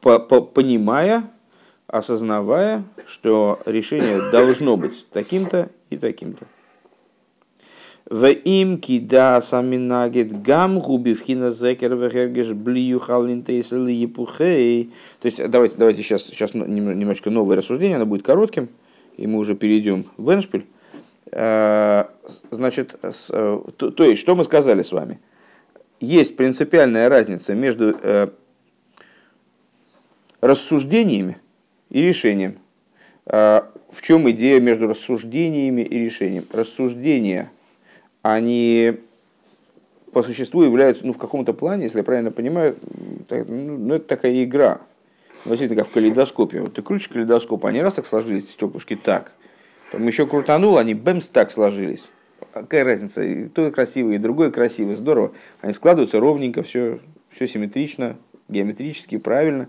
[0.01, 1.31] по, по, понимая,
[1.87, 6.47] осознавая, что решение должно быть таким-то и таким-то.
[8.11, 14.91] В им кида саминагет гам губи вхина зекер вегергеш блию халинтейсел епухей.
[15.21, 18.69] То есть давайте, давайте сейчас, сейчас немножечко новое рассуждение, оно будет коротким,
[19.17, 20.67] и мы уже перейдем в Эншпиль.
[21.31, 22.11] А,
[22.51, 25.21] значит, э, то, то есть, что мы сказали с вами?
[26.01, 28.27] Есть принципиальная разница между э,
[30.41, 31.39] рассуждениями
[31.91, 32.59] и решением.
[33.27, 36.45] В чем идея между рассуждениями и решением?
[36.53, 37.53] Рассуждения–
[38.23, 38.95] они
[40.13, 42.77] по существу являются, ну, в каком-то плане, если я правильно понимаю,
[43.29, 44.81] так, ну, ну, это такая игра.
[45.45, 46.61] Ну, действительно, как в калейдоскопе.
[46.61, 49.33] Вот ты крутишь калейдоскоп, они раз так сложились, стеклышки так.
[49.93, 52.09] Там еще крутанул, они бэмс так сложились.
[52.53, 53.23] Какая разница?
[53.23, 55.33] И то красиво, и другое красиво, здорово.
[55.61, 58.17] Они складываются ровненько, все, все симметрично,
[58.49, 59.69] геометрически, правильно.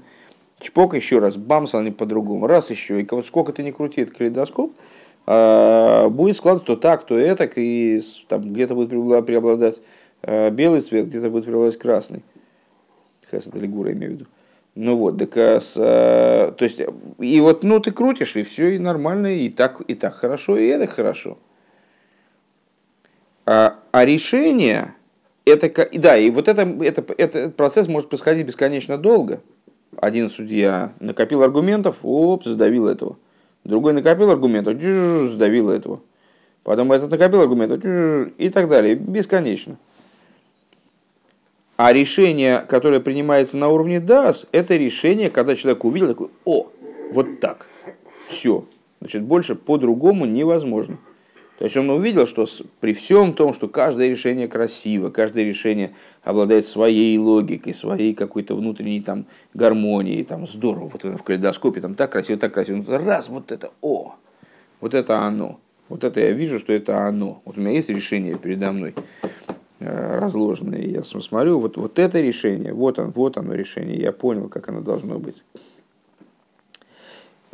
[0.60, 2.48] Чпок еще раз, бамс, они по-другому.
[2.48, 4.74] Раз еще, и сколько ты не крути этот калейдоскоп,
[5.26, 8.90] будет складываться то так, то это, и там где-то будет
[9.26, 9.82] преобладать
[10.24, 12.24] а, белый цвет, где-то будет преобладать красный.
[13.30, 14.26] Хесед или Гура, имею в виду.
[14.76, 16.82] Ну вот, так, а, то есть,
[17.20, 20.66] и вот, ну, ты крутишь, и все, и нормально, и так, и так хорошо, и
[20.68, 21.38] это хорошо.
[23.46, 24.94] А, а решение,
[25.46, 29.42] это, да, и вот это, это, этот процесс может происходить бесконечно долго.
[29.98, 33.18] Один судья накопил аргументов, оп, задавил этого.
[33.64, 36.02] Другой накопил аргументов, джу, задавил этого.
[36.64, 39.78] Потом этот накопил аргументов джу, и так далее, бесконечно.
[41.78, 46.68] А решение, которое принимается на уровне DAS, это решение, когда человек увидел такой, о,
[47.12, 47.66] вот так,
[48.30, 48.66] все.
[49.00, 50.98] Значит, больше по-другому невозможно.
[51.62, 52.48] То есть он увидел, что
[52.80, 55.92] при всем том, что каждое решение красиво, каждое решение
[56.24, 61.94] обладает своей логикой, своей какой-то внутренней там гармонией, там здорово, вот это в калейдоскопе, там
[61.94, 64.16] так красиво, так красиво, Ну, раз, вот это, о,
[64.80, 65.60] вот это оно.
[65.88, 67.44] Вот это я вижу, что это оно.
[67.46, 68.96] Вот у меня есть решение передо мной
[69.82, 70.82] э, разложенное.
[70.82, 74.68] Я см- смотрю, вот, вот это решение, вот, он, вот оно решение, я понял, как
[74.70, 75.44] оно должно быть.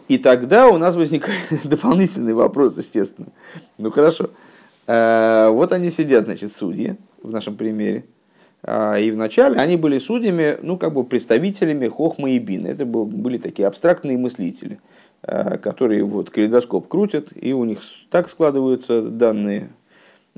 [0.08, 3.28] И тогда у нас возникает дополнительный вопрос, естественно.
[3.78, 4.30] Ну хорошо.
[4.88, 8.06] Э, Вот они сидят, значит, судьи в нашем примере.
[8.63, 12.67] А, И вначале они были судьями, ну, как бы представителями Хохма и Бина.
[12.67, 14.80] Это был- были такие абстрактные мыслители,
[15.24, 19.70] э, которые вот калейдоскоп крутят, и у них так складываются данные,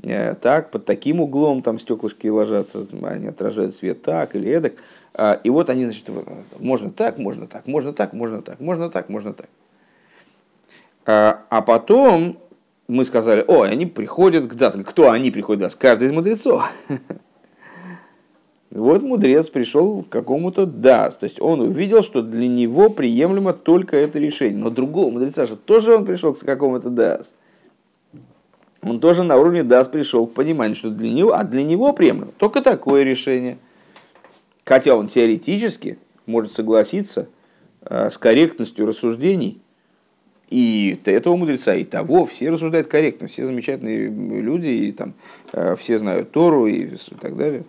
[0.02, 4.74] э, так, под таким углом там стеклышки ложатся, они отражают свет так или эдак.
[5.14, 6.08] А, И вот они, значит,
[6.58, 9.48] можно так, можно так, можно так, можно так, можно так, можно так.
[11.06, 12.38] А а потом
[12.88, 14.76] мы сказали, о, они приходят к Дас.
[14.84, 15.74] Кто они приходят к Дас?
[15.74, 16.64] Каждый из мудрецов.
[18.70, 21.16] Вот мудрец пришел к какому-то Дас.
[21.16, 24.62] То есть он увидел, что для него приемлемо только это решение.
[24.62, 27.32] Но другого мудреца же тоже он пришел к какому-то Дас.
[28.82, 32.30] Он тоже на уровне Дас пришел к пониманию, что для него, а для него приемлемо
[32.38, 33.58] только такое решение.
[34.64, 37.28] Хотя он теоретически может согласиться
[37.82, 39.60] э, с корректностью рассуждений
[40.50, 45.14] и этого мудреца, и того, все рассуждают корректно, все замечательные люди, и там
[45.52, 47.64] э, все знают Тору и так далее.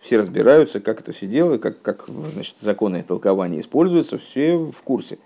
[0.00, 5.18] Все разбираются, как это все делают, как, как значит, законы толкования используются, все в курсе.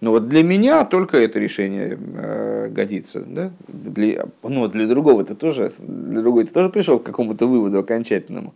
[0.00, 3.20] Но вот для меня только это решение э, годится.
[3.20, 3.52] Да?
[3.68, 8.54] Для, ну, для другого это тоже, для другого это тоже пришел к какому-то выводу окончательному.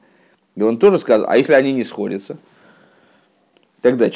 [0.57, 2.37] И он тоже сказал, а если они не сходятся,
[3.81, 4.09] тогда?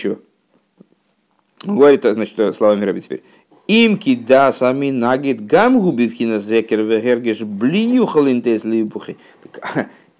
[1.66, 3.22] Он говорит, значит, словами Раби теперь.
[3.66, 9.16] Имки да сами нагит гам губивхина зекер вегергеш блиюхалинтес либухи.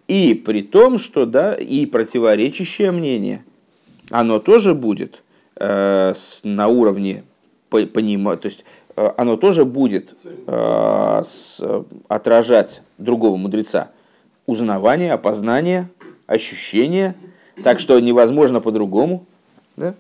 [0.07, 3.45] И при том, что да, и противоречащее мнение,
[4.11, 5.23] оно тоже будет
[5.57, 7.25] э, с- на уровне
[7.71, 8.65] понимания, то есть
[8.97, 10.15] э, оно тоже будет
[10.47, 11.61] э, с-
[12.09, 13.91] отражать другого мудреца.
[14.47, 15.91] Узнавание, опознание,
[16.29, 17.17] ощущение,
[17.65, 19.27] так что невозможно по-другому.
[19.77, 19.97] Да?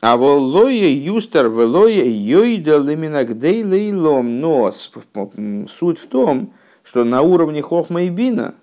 [0.00, 4.40] А волое юстер велое йойда лиминагдей лейлом.
[4.40, 6.52] Но суть в том,
[6.82, 8.54] что на уровне хохма и бина,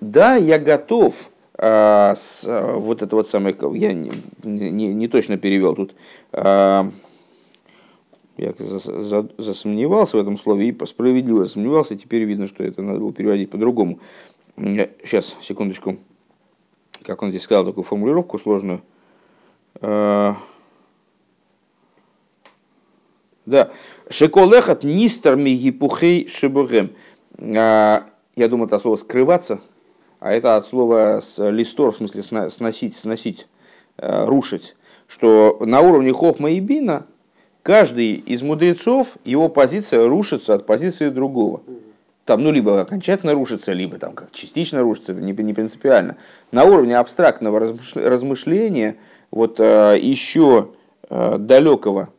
[0.00, 1.14] да, я готов
[1.58, 4.12] а, с, а, вот это вот самое, я не,
[4.44, 5.94] не, не точно перевел тут,
[6.32, 6.88] а,
[8.36, 13.00] я за- за- засомневался в этом слове и справедливо засомневался, теперь видно, что это надо
[13.00, 13.98] было переводить по-другому.
[14.56, 15.96] Сейчас, секундочку,
[17.08, 18.82] как он здесь сказал такую формулировку сложную.
[19.80, 20.36] А,
[23.46, 23.70] Да.
[24.10, 26.90] Шеколехат нистер мигипухей шебурем.
[27.38, 28.04] А,
[28.36, 29.58] Я думаю, это слово скрываться,
[30.20, 33.48] а это от слова листор, в смысле сносить, сносить,
[33.96, 34.76] э, рушить.
[35.08, 37.06] Что на уровне хохма и бина
[37.62, 41.62] каждый из мудрецов, его позиция рушится от позиции другого.
[42.28, 46.18] Там, ну, либо окончательно рушится, либо там как частично рушится, это не, не принципиально.
[46.52, 48.96] На уровне абстрактного размыш- размышления,
[49.30, 50.68] вот э, еще
[51.08, 52.10] э, далекого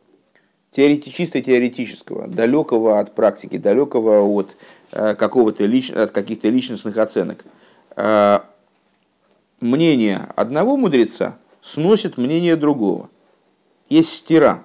[0.72, 4.56] теорети- чисто теоретического, далекого от практики, далекого от
[4.90, 7.44] э, какого-то лич, от каких-то личностных оценок.
[9.60, 13.10] Мнение одного мудреца сносит мнение другого.
[13.88, 14.64] Есть стира.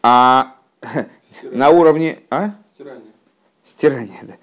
[0.00, 0.54] А
[1.42, 2.20] на уровне...
[2.30, 2.52] А?
[3.76, 4.20] Стирание.
[4.22, 4.34] Да.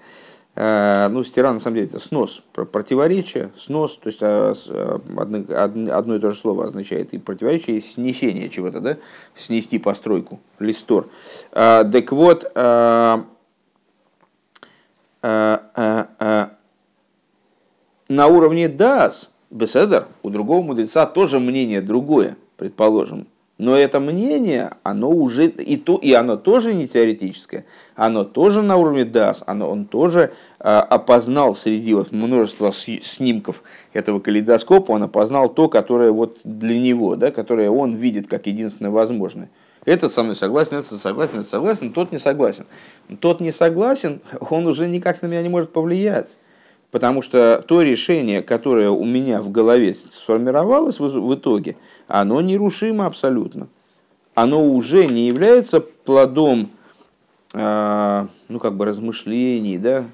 [0.56, 5.00] Э, Ну, стира, на самом деле, это снос, про- противоречие, снос, то есть а, а,
[5.16, 8.96] одно, од- одно и то же слово означает и противоречие, и снесение чего-то, да,
[9.34, 11.08] снести постройку, листор.
[11.50, 12.50] А, Так вот,
[18.08, 23.26] на уровне дас, беседер, у другого мудреца тоже мнение другое, предположим.
[23.56, 28.76] Но это мнение, оно уже и то, и оно тоже не теоретическое, оно тоже на
[28.76, 35.48] уровне дас, оно, он тоже а, опознал среди вот множества снимков этого калейдоскопа, он опознал
[35.48, 39.50] то, которое вот для него, да, которое он видит как единственное возможное.
[39.84, 42.66] Этот со мной согласен, этот согласен, этот согласен, тот не согласен.
[43.20, 46.38] Тот не согласен, он уже никак на меня не может повлиять.
[46.94, 51.74] Потому что то решение, которое у меня в голове сформировалось в итоге,
[52.06, 53.66] оно нерушимо абсолютно.
[54.36, 56.68] Оно уже не является плодом
[57.52, 60.04] а, ну, как бы размышлений, да,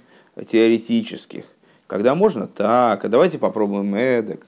[0.49, 1.45] теоретических.
[1.87, 4.47] Когда можно так, а давайте попробуем эдак.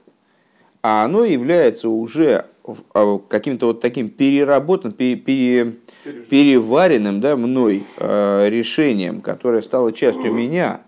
[0.81, 2.47] А оно является уже
[2.95, 5.73] а, каким-то вот таким переработанным, пере, пере,
[6.31, 10.81] переваренным да, мной э, решением, которое стало частью меня,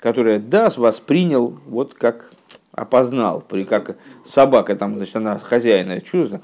[0.00, 2.32] которое даст воспринял вот как
[2.72, 6.42] опознал, при как собака там, значит, она хозяина чувствует,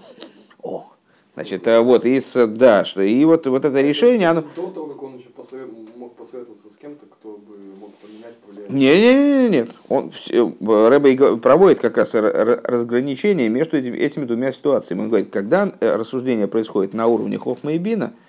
[0.62, 0.86] о,
[1.34, 5.02] значит, а вот из да, что и вот вот это решение, оно До того, как
[5.02, 8.70] он еще посовет- мог посоветоваться с кем-то, кто бы мог поменять, повлиять.
[8.70, 9.70] Не, не, не, не, нет.
[9.88, 10.52] Он всё-
[10.88, 15.02] Рэбе и проводит как раз разграничение между этими, двумя ситуациями.
[15.02, 18.25] Он говорит, когда э, рассуждение происходит на уровне Хохма и Бина, э,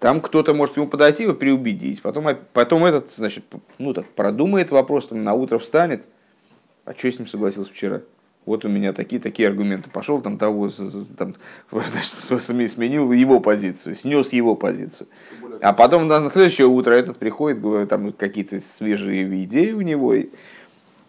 [0.00, 3.44] там кто-то может ему подойти его переубедить, потом, потом этот, значит,
[3.78, 6.06] ну так продумает вопрос, там, на утро встанет,
[6.84, 8.00] а что с ним согласился вчера?
[8.46, 9.90] Вот у меня такие такие аргументы.
[9.90, 10.70] Пошел там того,
[11.18, 11.34] там,
[11.72, 15.08] значит, сменил его позицию, снес его позицию.
[15.60, 20.14] А потом на следующее утро этот приходит, говорит, там какие-то свежие идеи у него.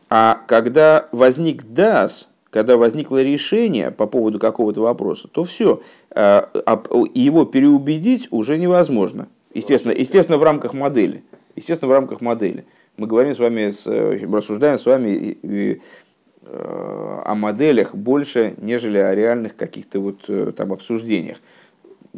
[0.09, 5.79] А когда возник ДАС, когда возникло решение по поводу какого-то вопроса, то все,
[6.15, 9.27] его переубедить уже невозможно.
[9.53, 11.23] Естественно, естественно, в рамках модели.
[11.55, 12.65] Естественно, в рамках модели.
[12.95, 13.71] Мы говорим с вами,
[14.35, 15.77] рассуждаем с вами э,
[16.41, 21.37] о моделях больше, нежели о реальных каких-то вот э, там обсуждениях.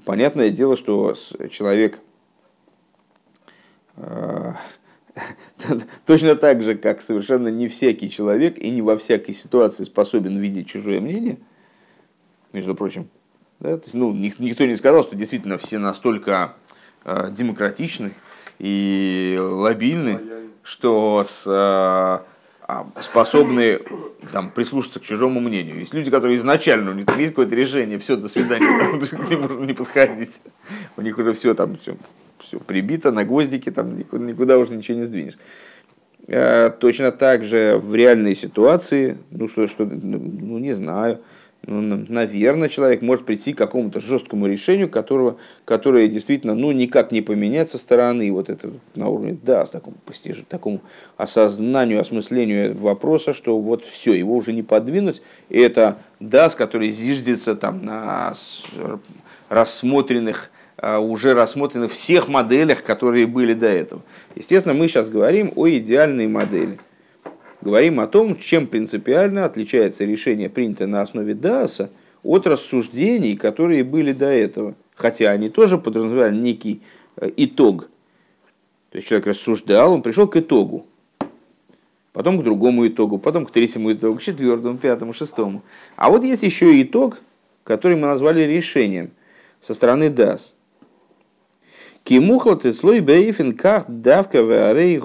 [0.05, 1.15] Понятное дело, что
[1.51, 1.99] человек
[3.97, 4.53] э,
[6.05, 10.67] точно так же, как совершенно не всякий человек и не во всякой ситуации способен видеть
[10.67, 11.37] чужое мнение,
[12.53, 13.07] между прочим,
[13.59, 16.55] да, то есть, ну, ник- никто не сказал, что действительно все настолько
[17.05, 18.11] э, демократичны
[18.57, 20.49] и лобильны, лояльно.
[20.63, 22.25] что с, э,
[22.71, 23.79] а, способны
[24.31, 25.79] там, прислушаться к чужому мнению.
[25.79, 28.67] Есть люди, которые изначально, у них там есть какое-то решение, все, до свидания,
[29.09, 30.33] там, можно не подходить.
[30.95, 31.97] У них уже все там, все,
[32.49, 35.37] все прибито на гвоздики, там никуда, никуда уже ничего не сдвинешь.
[36.27, 41.19] Э, Точно так же в реальной ситуации, ну что, что ну не знаю,
[41.67, 47.21] ну, наверное, человек может прийти к какому-то жесткому решению, которого, которое действительно ну, никак не
[47.21, 50.79] поменять со стороны вот это на уровне да, с такому постижению, такому
[51.17, 55.21] осознанию, осмыслению вопроса, что вот все, его уже не подвинуть.
[55.49, 58.33] И это да, с который зиждется там на
[59.49, 60.49] рассмотренных
[60.81, 64.01] а, уже рассмотренных всех моделях, которые были до этого.
[64.35, 66.79] Естественно, мы сейчас говорим о идеальной модели.
[67.61, 71.89] Говорим о том, чем принципиально отличается решение, принятое на основе ДАСа,
[72.23, 74.75] от рассуждений, которые были до этого.
[74.95, 76.81] Хотя они тоже подразумевали некий
[77.17, 77.89] э, итог.
[78.91, 80.85] То есть человек рассуждал, он пришел к итогу.
[82.13, 85.61] Потом к другому итогу, потом к третьему итогу, к четвертому, пятому, шестому.
[85.97, 87.19] А вот есть еще итог,
[87.65, 89.11] который мы назвали решением
[89.59, 90.53] со стороны ДАС.
[92.03, 94.97] Кимухлат и слой бейфин ках давка варей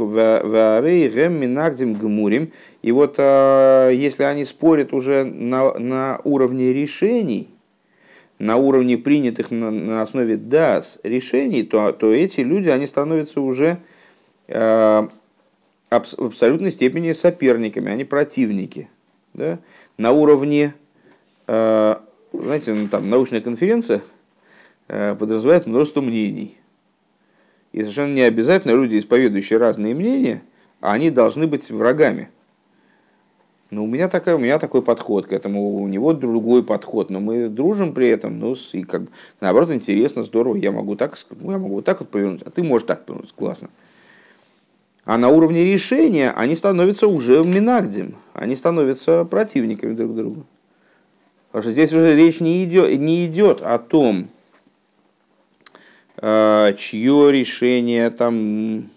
[1.09, 2.53] гэм минагдим гмурим.
[2.83, 7.49] И вот а, если они спорят уже на, на уровне решений,
[8.39, 13.79] на уровне принятых на, на основе ДАС решений, то, то эти люди, они становятся уже
[14.49, 15.09] а,
[15.91, 18.89] абс- в абсолютной степени соперниками, они противники.
[19.35, 19.59] Да?
[19.99, 20.75] На уровне,
[21.47, 24.03] а, знаете, ну, там научная конференция
[24.89, 26.57] а, подразумевает множество мнений.
[27.75, 30.43] И совершенно не обязательно люди, исповедующие разные мнения,
[30.81, 32.31] они должны быть врагами.
[33.71, 37.19] Но у меня, такая, у меня такой подход к этому, у него другой подход, но
[37.19, 39.03] мы дружим при этом, ну, и как,
[39.41, 42.87] наоборот, интересно, здорово, я могу так, я могу вот так вот повернуть, а ты можешь
[42.87, 43.71] так повернуть, классно.
[45.05, 50.45] А на уровне решения они становятся уже минагдем, они становятся противниками друг друга.
[51.49, 54.29] Потому что здесь уже речь не идет, не идет о том,
[56.21, 58.91] чье решение там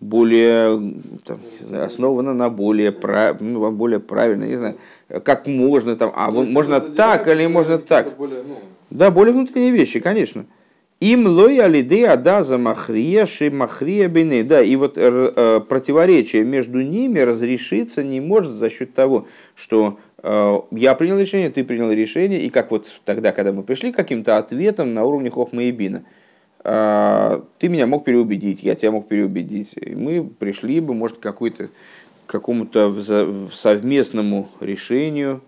[0.00, 0.94] более
[1.26, 4.76] там, знаю, основано на более, прав- ну, более правильно, не знаю,
[5.24, 8.16] как можно там, а То есть можно так или можно так.
[8.16, 8.58] Более, ну,
[8.88, 10.46] Да, более внутренние вещи, конечно.
[11.00, 14.44] Им лой алиды адаза махрия ши махрия бины.
[14.44, 19.98] Да, и вот э, э, противоречие между ними разрешиться не может за счет того, что
[20.22, 24.36] я принял решение, ты принял решение, и как вот тогда, когда мы пришли к каким-то
[24.36, 26.02] ответам на уровне Хохма и Бина,
[26.62, 29.74] э, ты меня мог переубедить, я тебя мог переубедить.
[29.76, 31.70] И мы пришли бы, может, к какой-то
[32.26, 32.94] какому-то
[33.52, 35.42] совместному решению,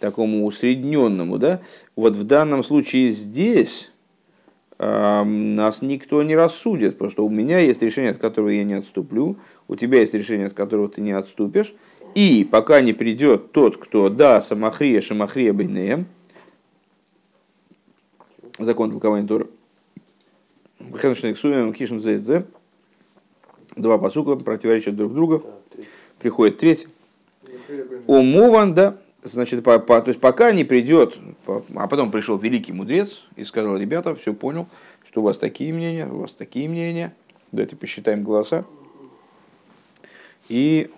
[0.00, 1.60] такому усредненному, да,
[1.94, 3.92] вот в данном случае здесь
[4.78, 8.74] а, нас никто не рассудит, потому что у меня есть решение, от которого я не
[8.74, 9.36] отступлю,
[9.68, 11.74] у тебя есть решение, от которого ты не отступишь,
[12.14, 16.06] и пока не придет тот, кто да, самахрия, шамахрия бейнеем,
[18.58, 19.46] закон толкования Тора,
[21.00, 22.46] Хеншнексуем, Кишем Зейдзе,
[23.76, 25.44] два посука противоречат друг другу,
[26.18, 26.88] приходит третий.
[28.06, 32.72] Умован, да, значит, по, по, то есть пока не придет, по, а потом пришел великий
[32.72, 34.68] мудрец и сказал, ребята, все понял,
[35.08, 37.14] что у вас такие мнения, у вас такие мнения,
[37.52, 38.64] давайте посчитаем голоса
[40.48, 40.90] и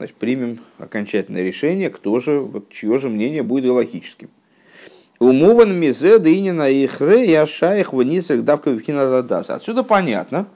[0.00, 4.30] значит, примем окончательное решение, кто же, вот, чье же мнение будет логическим.
[5.18, 9.50] Умован мизе дынина ихре я шаих вниз давка вхинададас.
[9.50, 10.46] Отсюда понятно,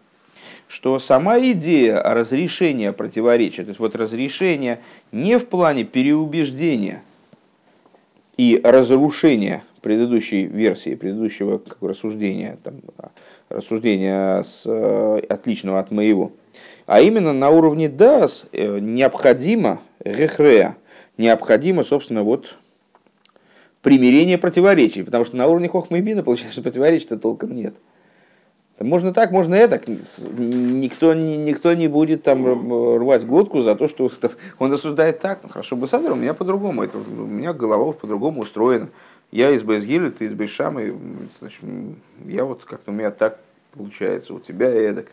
[0.66, 4.80] что сама идея разрешения противоречия, то есть вот разрешение
[5.12, 7.02] не в плане переубеждения
[8.38, 12.76] и разрушения предыдущей версии, предыдущего как рассуждения, там,
[13.48, 16.32] рассуждения с, э, отличного от моего,
[16.86, 20.76] а именно на уровне дас э, необходимо рехрея,
[21.16, 22.56] необходимо, собственно, вот
[23.82, 27.74] примирение противоречий, потому что на уровне хохма и бина, получается, противоречий-то толком нет.
[28.80, 29.80] Можно так, можно это.
[29.88, 32.44] Никто, никто не будет там
[32.96, 34.10] рвать глотку за то, что
[34.58, 35.40] он рассуждает так.
[35.44, 36.82] Ну, хорошо, бы Садр, у меня по-другому.
[36.82, 38.88] Это, у меня голова по-другому устроена.
[39.34, 40.96] Я из Бейсгиля, ты из Бейшамы.
[42.24, 43.40] Я вот как-то у меня так
[43.72, 45.08] получается, у тебя эдак.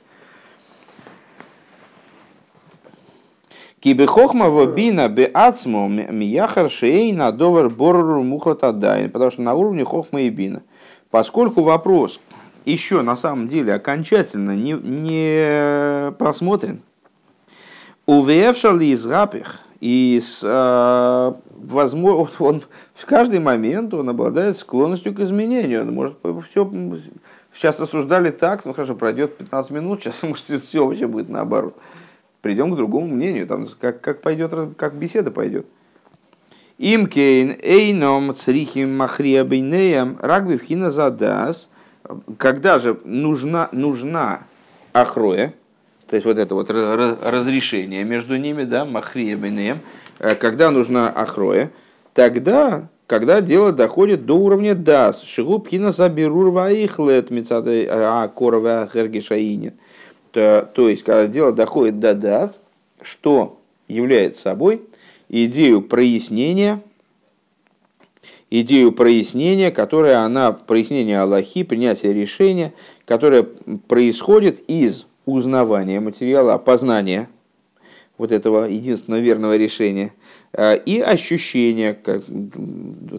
[3.79, 9.09] Кибехохма вобина беацмо мияхар шейна довар борру мухлатадайн.
[9.09, 10.61] Потому что на уровне хохма и бина.
[11.09, 12.19] Поскольку вопрос,
[12.63, 16.83] еще на самом деле окончательно не, не просмотрен.
[18.05, 22.61] Увевшали из рапих, и с, э, возможно, он
[22.93, 25.81] в каждый момент он обладает склонностью к изменению.
[25.81, 26.17] Он может
[26.49, 26.71] все,
[27.53, 31.75] сейчас рассуждали так, ну хорошо, пройдет 15 минут, сейчас может все вообще будет наоборот.
[32.41, 35.65] Придем к другому мнению, там, как, как, пойдет, как беседа пойдет.
[36.77, 41.67] Имкейн эйном црихим махрия бейнеям рагбивхина задас–
[42.37, 44.43] когда же нужна, нужна
[44.93, 45.53] ахроя,
[46.11, 49.39] то есть вот это вот разрешение между ними, да, махрия
[50.19, 51.71] э, когда нужна ахроя,
[52.13, 59.71] тогда, когда дело доходит до уровня дас, шигуб хина заберур ваихлет мецады а корова хергишаинин.
[60.33, 62.59] То, то есть, когда дело доходит до дас,
[63.01, 64.81] что является собой
[65.29, 66.81] идею прояснения
[68.49, 72.73] идею прояснения, которая она, прояснение Аллахи, принятие решения,
[73.05, 73.43] которое
[73.87, 77.29] происходит из узнавания материала, познания
[78.17, 80.13] вот этого единственного верного решения
[80.53, 82.23] э, и ощущения, как,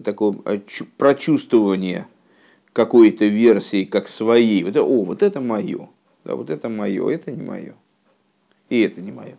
[0.03, 0.37] такого
[0.97, 2.07] прочувствования
[2.71, 4.63] какой-то версии как своей.
[4.63, 5.89] Вот, о, вот это мое,
[6.23, 7.75] да, вот это мое, это не мое,
[8.69, 9.37] и это не мое.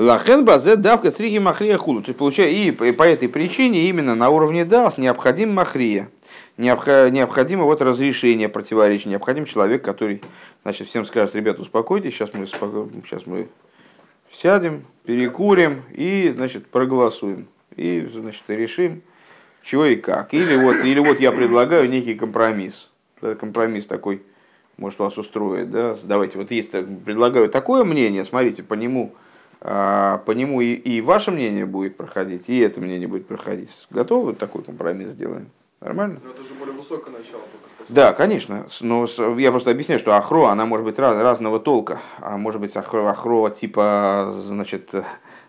[0.00, 2.00] Лахен базе давка срихи махрия хулу.
[2.00, 6.08] То есть, получается, и по этой причине именно на уровне дас необходим махрия.
[6.60, 9.08] Необходимо вот разрешение противоречия.
[9.08, 10.22] Необходим человек, который
[10.62, 13.48] значит, всем скажет, ребята, успокойтесь, сейчас мы, сейчас мы
[14.32, 17.48] сядем, перекурим и значит, проголосуем.
[17.76, 19.02] И значит, решим,
[19.62, 20.34] чего и как.
[20.34, 22.90] Или вот, или вот я предлагаю некий компромисс.
[23.20, 24.22] Компромисс такой,
[24.76, 25.70] может, вас устроит.
[25.70, 25.96] Да?
[26.02, 29.14] Давайте, вот есть, предлагаю такое мнение, смотрите, по нему
[29.62, 33.70] а, по нему и, и ваше мнение будет проходить, и это мнение будет проходить.
[33.90, 35.50] Готовы такой компромисс сделаем?
[35.80, 36.20] Нормально?
[36.22, 37.42] Но это же более высокое начало.
[37.88, 38.66] Да, конечно.
[38.82, 39.06] Но
[39.38, 42.00] я просто объясняю, что ахро, она может быть раз, разного толка.
[42.18, 44.90] А может быть ахро, ахро типа, значит,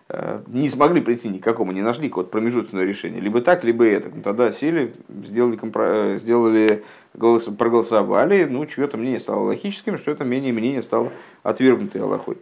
[0.08, 3.20] э, не смогли прийти ни к какому, не нашли какого-то промежуточного решения.
[3.20, 4.10] Либо так, либо это.
[4.14, 5.84] Ну, тогда сели, сделали, компро...
[5.84, 7.44] Э, сделали голос...
[7.44, 11.12] проголосовали, ну, чье-то мнение стало логическим, что это мнение мнение стало
[11.42, 12.38] отвергнутой Аллахой.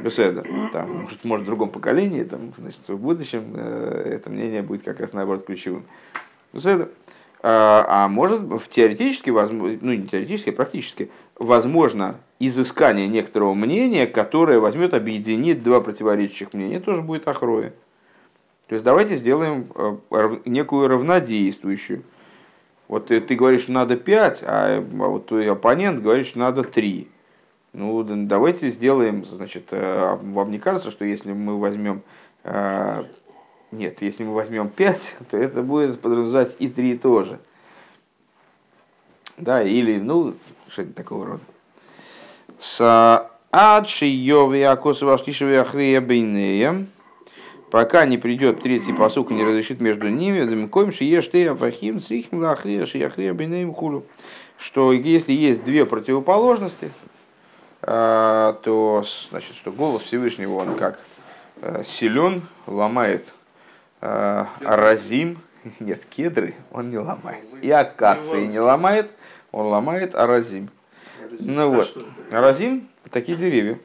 [0.00, 0.44] Беседа.
[0.72, 4.98] Там, может, может, в другом поколении, там, значит, в будущем э, это мнение будет как
[4.98, 5.84] раз наоборот ключевым.
[6.52, 6.88] Беседа.
[7.42, 14.06] А, а может, в теоретически, возможно, ну не теоретически, а практически, возможно изыскание некоторого мнения,
[14.06, 17.72] которое возьмет, объединит два противоречащих мнения, тоже будет охроя.
[18.68, 22.04] То есть давайте сделаем э, некую равнодействующую.
[22.88, 27.08] Вот ты, ты говоришь, надо 5, а, а вот твой оппонент говорит, что надо 3.
[27.74, 32.02] Ну, давайте сделаем, значит, э, вам не кажется, что если мы возьмем,
[32.44, 33.04] э,
[33.72, 37.38] нет, если мы возьмем 5, то это будет подразумевать и 3 тоже.
[39.38, 40.34] Да, или, ну,
[40.68, 41.40] что-нибудь такого рода.
[42.58, 46.88] С адши йови акосу ваштишеви ахрия бейнеем,
[47.70, 52.40] пока не придет третий посук и не разрешит между ними, дамикоим шиеш ты афахим црихим
[52.40, 54.04] лахрия шияхрия бинеем хулю.
[54.58, 56.92] Что если есть две противоположности,
[57.80, 61.00] а, то значит, что голос Всевышнего, он как
[61.62, 63.32] э, силен, ломает
[64.02, 65.38] аразим,
[65.80, 69.10] нет, кедры он не ломает, и акации не ломает,
[69.52, 70.70] он ломает аразим.
[71.38, 73.78] Ну А вот, аразим– такие деревья.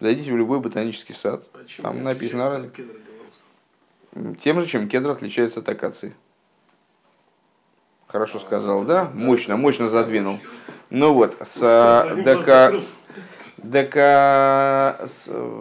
[0.00, 2.70] Зайдите в любой ботанический сад, А там написано аразим.
[4.40, 6.14] Тем же, чем кедр отличается от акации.
[8.08, 9.10] Хорошо сказал, да?
[9.14, 10.38] Мощно, мощно задвинул.
[10.90, 12.92] Ну вот, с, так, а, закрылся.
[13.70, 15.06] Так, а,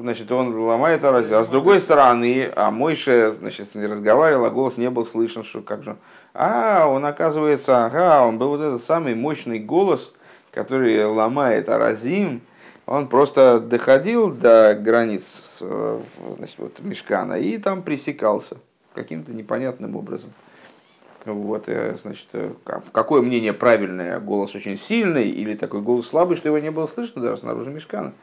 [0.02, 1.36] значит, он ломает аразим.
[1.36, 5.44] А с другой стороны, а Мойше, значит, с ней разговаривал, а голос не был слышен,
[5.44, 5.98] что как же.
[6.34, 10.14] А, он оказывается, ага, он был вот этот самый мощный голос,
[10.52, 12.42] который ломает аразим,
[12.86, 15.24] он просто доходил до границ
[15.62, 16.00] э,
[16.38, 18.58] значит, вот, мешкана и там пресекался
[18.94, 20.32] каким-то непонятным образом.
[21.26, 24.20] Вот, э, значит, э, ка- какое мнение правильное?
[24.20, 28.14] Голос очень сильный или такой голос слабый, что его не было слышно даже снаружи мешкана?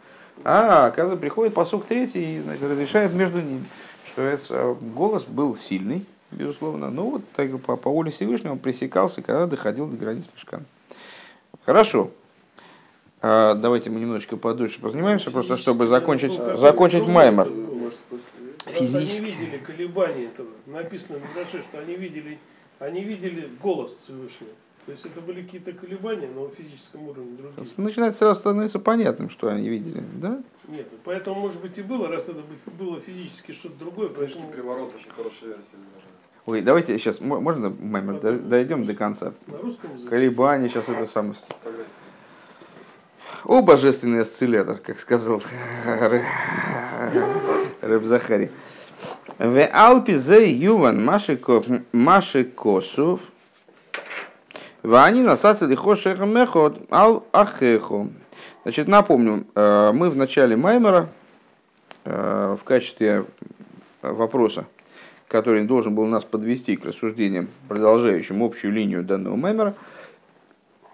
[0.45, 3.65] А, оказывается, приходит посук третий и значит, разрешает между ними,
[4.05, 8.59] что это, э, голос был сильный, безусловно, но вот так, по, по воле Всевышнего он
[8.59, 10.65] пресекался, когда доходил до границ мешкана.
[11.65, 12.11] Хорошо.
[13.21, 17.15] А, давайте мы немножечко подольше позанимаемся, просто чтобы закончить, Ну, закончить после-
[18.67, 19.23] Раз Физически.
[19.23, 20.49] Они видели колебания этого.
[20.67, 22.39] Написано в что они видели,
[22.79, 24.53] они видели голос Всевышнего.
[24.87, 27.67] То есть это были какие-то колебания, но на физическом уровне другие.
[27.77, 30.41] Начинает сразу становиться понятным, что они видели, да?
[30.67, 34.95] Нет, поэтому, может быть, и было, раз это бы было физически что-то другое, поэтому «Приворот»
[34.95, 35.77] очень хорошая версия.
[36.47, 39.35] Ой, давайте сейчас, мо- можно, Маймер, до- дойдем до конца.
[39.47, 40.09] на русском языке.
[40.09, 41.35] Колебания, сейчас это самое.
[43.45, 45.43] О, божественный осциллятор, как сказал
[47.83, 48.51] Рэб Захари.
[49.39, 53.21] В Алпе зе юван маши косов.
[54.83, 58.09] Вани насасили хошеха мехот ал ахехо.
[58.65, 61.09] Значит, напомню, э, мы в начале Маймера
[62.05, 63.27] э, в качестве
[64.03, 64.67] вопроса,
[65.29, 69.75] который должен был нас подвести к рассуждениям, продолжающим общую линию данного Маймера,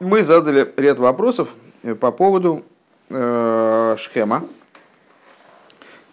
[0.00, 1.48] мы задали ряд вопросов
[1.82, 2.62] э, по поводу
[3.08, 4.48] Шхема,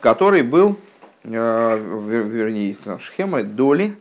[0.01, 0.77] который был,
[1.23, 3.95] вернее, там, Шхема доли,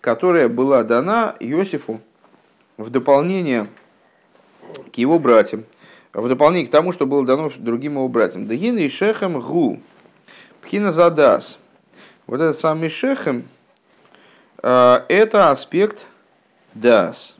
[0.00, 2.00] которая была дана Иосифу
[2.76, 3.68] в дополнение
[4.92, 5.64] к его братьям,
[6.12, 8.46] в дополнение к тому, что было дано другим его братьям.
[8.46, 9.80] Дагин и Шехем Гу,
[10.62, 11.58] Пхина Задас.
[12.26, 13.44] Вот этот самый Шехем,
[14.62, 16.06] э, это аспект
[16.74, 17.36] Дас.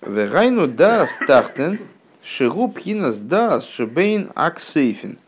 [0.00, 1.78] Вегайну Дас Тахтен,
[2.22, 5.18] Шигу Пхинас Дас Шебейн Аксейфин.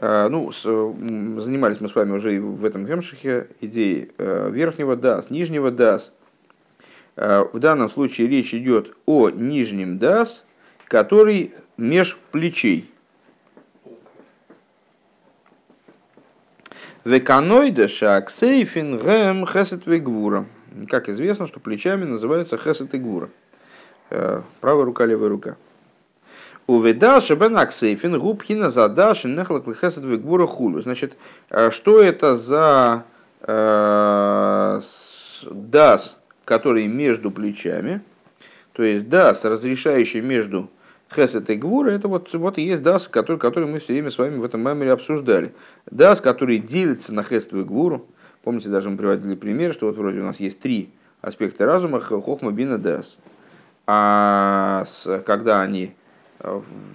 [0.00, 4.48] Э, Ну, с- м, занимались мы с вами уже и в этом гемшихе идеей э,
[4.50, 6.12] верхнего дас, нижнего дас.
[7.16, 10.44] Э, В данном случае речь идет о нижнем дас,
[10.88, 12.90] который меж плечей.
[17.04, 20.46] Веканоида шаксейфин гэм хесет вегвура.
[20.88, 23.28] Как известно, что плечами называются хесет и гвура.
[24.10, 25.56] Э, Правая рука, левая рука.
[26.70, 30.80] Увидал шебен аксейфин губхина задаш нехлак хесет вегвура хулю.
[30.80, 31.16] Значит,
[31.48, 33.02] э, что это за
[33.40, 34.80] э,
[35.50, 38.02] дас, который между плечами?
[38.72, 40.70] То есть дас, разрешающий между
[41.12, 44.18] хесет и гвура, это вот, вот и есть дас, который, который мы все время с
[44.18, 45.52] вами в этом меморе обсуждали.
[45.90, 48.06] Дас, который делится на хесед и гвуру.
[48.44, 50.90] Помните, даже мы приводили пример, что вот вроде у нас есть три
[51.20, 53.16] аспекта разума, хохма, бина, дас.
[53.88, 55.96] А с- когда они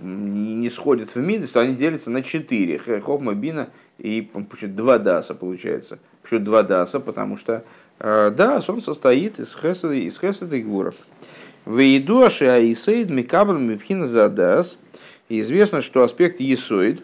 [0.01, 2.79] не сходят в мидос, то они делятся на четыре.
[2.79, 4.29] Хохма, бина и
[4.61, 5.99] два даса получается.
[6.21, 6.99] Почему два даса?
[6.99, 7.63] Потому что
[7.99, 10.93] э, дас, он состоит из хеседа, из хеседа и гвура.
[11.65, 14.77] וידוע שהיסוד מקבל מבחינת הדעת.
[15.29, 17.03] Известно, что аспект есоид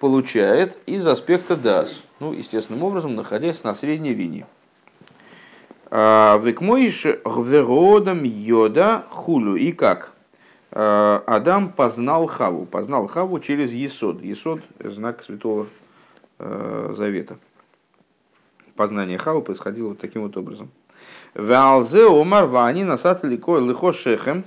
[0.00, 2.02] получает из аспекта дас.
[2.20, 4.46] Ну, естественным образом, находясь на средней линии.
[5.90, 9.56] А, Векмоиш гверодом йода хулю.
[9.56, 10.11] И как?
[10.74, 12.64] А, Адам познал Хаву.
[12.64, 14.22] Познал Хаву через Есод.
[14.22, 15.66] Есод– знак Святого
[16.38, 17.36] э, Завета.
[18.74, 20.70] Познание Хаву происходило вот таким вот образом.
[21.34, 24.44] Валзе омар вани насат лихо лихо шехем.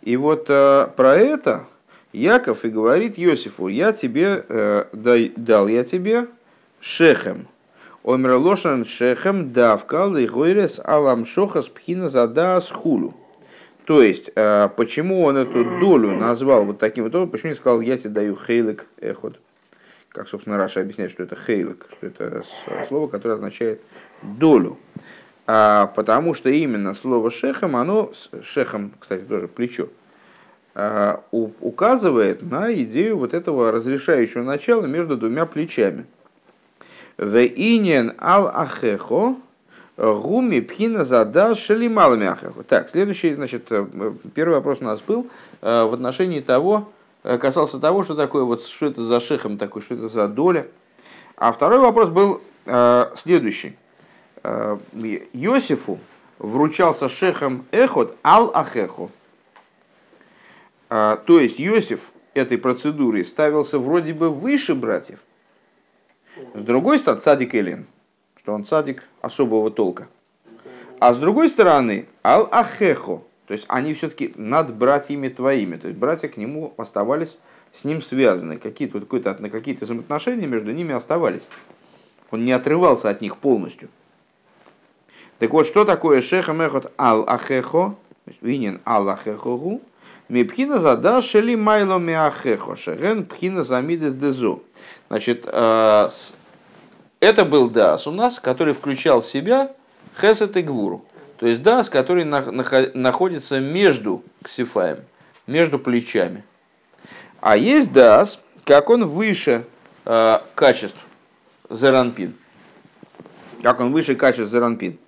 [0.00, 1.64] И вот э, про это
[2.12, 6.26] Яков и говорит Иосифу, я тебе э, дал я тебе
[6.80, 7.46] шехем.
[8.02, 13.14] Омер лошан шехем давка лихойрес алам шохас пхина задас хулю.
[13.92, 17.98] То есть, э, почему он эту долю назвал вот таким вот почему не сказал, я
[17.98, 19.38] тебе даю хейлек эхот,
[20.08, 22.42] как, собственно, Раша объясняет, что это хейлок, что это
[22.88, 23.82] слово, которое означает
[24.22, 24.78] долю.
[25.46, 28.10] А, потому что именно слово шехом, оно,
[28.42, 29.90] шехом, кстати, тоже плечо,
[30.74, 36.06] а, у, указывает на идею вот этого разрешающего начала между двумя плечами.
[37.18, 39.36] Иньян ал ахехо
[39.96, 42.62] гуми пхина задал шалималами ахехо.
[42.62, 43.86] Так, следующий, значит, э,
[44.34, 45.28] первый вопрос у нас был
[45.60, 46.88] э, в отношении того,
[47.24, 50.66] э, касался того, что такое, вот, что это за шехом такой, что это за доля.
[51.36, 52.40] А второй вопрос был
[53.16, 53.76] следующий.
[55.32, 55.98] Йосифу
[56.38, 59.08] вручался шехом эхот ал ахехо.
[60.88, 65.18] То есть Йосиф этой процедурой ставился вроде бы выше братьев,
[66.54, 67.86] с другой стороны, цадик Элин,
[68.36, 70.08] что он цадик особого толка.
[71.00, 76.28] А с другой стороны, ал-ахехо, то есть они все-таки над братьями твоими, то есть братья
[76.28, 77.38] к нему оставались
[77.72, 81.48] с ним связаны, какие-то, какие-то, какие-то взаимоотношения между ними оставались.
[82.30, 83.88] Он не отрывался от них полностью.
[85.38, 87.94] Так вот, что такое шеха мехот ал-ахехо,
[88.40, 89.80] винен ал-ахехогу,
[90.28, 94.62] Мипхина зада шели майло миахехо, шерен пхина замидес дезу.
[95.08, 96.08] Значит, э,
[97.22, 99.70] это был дас у нас, который включал в себя
[100.20, 101.04] хесет и гвуру.
[101.38, 104.98] То есть дас, который находится между ксифаем,
[105.46, 106.42] между плечами.
[107.40, 109.64] А есть дас, как он выше
[110.04, 110.98] э, качеств
[111.70, 112.34] зеранпин.
[113.62, 114.98] Как он выше качеств зеранпин.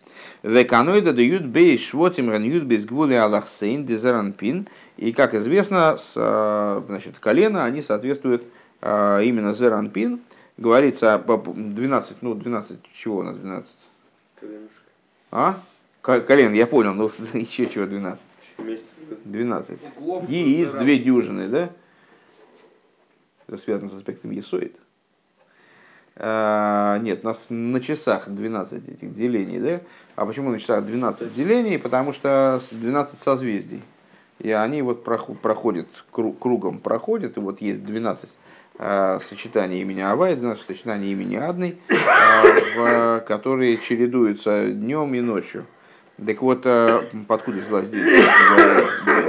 [0.44, 4.68] Веканоида дают бей швотим раньют без гвули аллахсейн дезеранпин.
[4.98, 8.44] И, как известно, с, э, значит, колено, они соответствуют
[8.86, 10.20] а, именно Зеранпин,
[10.56, 13.70] говорится 12, ну 12, чего у нас 12?
[14.40, 14.84] Коленушка.
[15.30, 15.58] А?
[16.00, 18.20] Колен, я понял, ну еще чего 12?
[19.24, 19.78] 12.
[20.28, 21.70] Яиц, две дюжины, да?
[23.46, 24.76] Это связано с аспектом есоид.
[26.16, 29.80] А, нет, у нас на часах 12 этих делений, да?
[30.14, 31.78] А почему на часах 12 делений?
[31.78, 33.82] Потому что 12 созвездий.
[34.38, 40.66] И они вот проходят, кругом проходят, и вот есть 12 Э, сочетание имени Авай, 12
[40.66, 45.66] сочетание имени Адной, э, в, которые чередуются днем и ночью.
[46.24, 47.86] Так вот, э, откуда взялась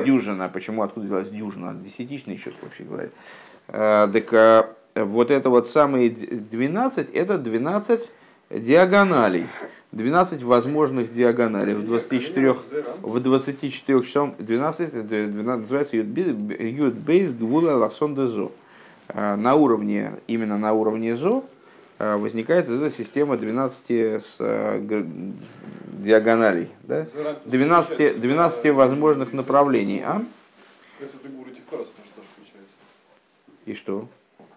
[0.05, 0.49] дюжина?
[0.49, 1.75] Почему откуда взялась дюжина?
[1.75, 3.09] Десятичный счет, вообще говоря.
[3.67, 8.11] Так вот это вот самые 12, это 12
[8.49, 9.45] диагоналей.
[9.91, 12.53] 12 возможных диагоналей в 24,
[13.01, 18.51] в 24 часов 12, 12 называется Юд Бейс Гвула Ласон Дезо.
[19.09, 21.43] Э, на уровне, именно на уровне ЗО
[21.99, 25.03] э, возникает эта система 12 с э,
[25.99, 27.05] диагоналей, да?
[27.45, 30.01] 12, 12 возможных направлений.
[30.03, 30.23] А?
[33.65, 34.07] И что?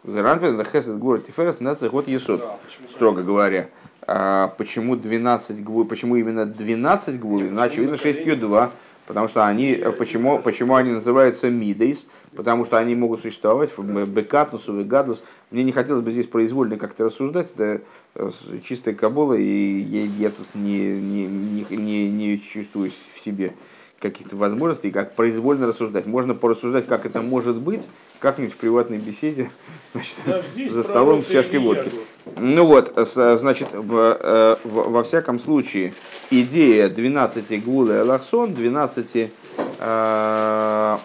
[0.05, 2.44] Заранпин это хесед гура тиферес нацех вот есот,
[2.90, 3.68] строго говоря.
[4.07, 8.70] А почему 12 гву, почему именно 12 гву, иначе видно 6 ю 2
[9.09, 12.06] Потому что они, почему, почему они называются мидейс?
[12.36, 15.24] Потому что они могут существовать в бекатнус, в гадус.
[15.50, 17.80] Мне не хотелось бы здесь произвольно как-то рассуждать, это
[18.14, 18.30] э,
[18.62, 23.54] чистая кабола, и я, я тут не, не, не, не, не чувствую в себе
[23.98, 26.04] каких-то возможностей, как произвольно рассуждать.
[26.04, 27.88] Можно порассуждать, как это может быть,
[28.18, 29.50] как-нибудь в приватной беседе,
[29.94, 31.90] значит, за столом с чашкой водки.
[32.37, 35.95] Ну вот, значит, э, во всяком случае,
[36.31, 39.31] идея 12 гулы аллахсон, 12,
[39.79, 40.99] э,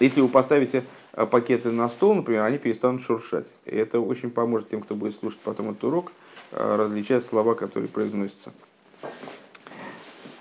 [0.00, 3.46] если вы поставите э, пакеты на стол, например, они перестанут шуршать.
[3.66, 6.12] И это очень поможет тем, кто будет слушать потом этот урок,
[6.52, 8.52] э, различать слова, которые произносятся.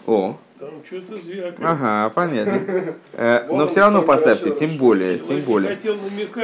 [0.06, 1.56] О, там что-то звякает.
[1.60, 2.62] Ага, понятно.
[3.20, 5.78] Э, но все равно поставьте, тем более, тем более.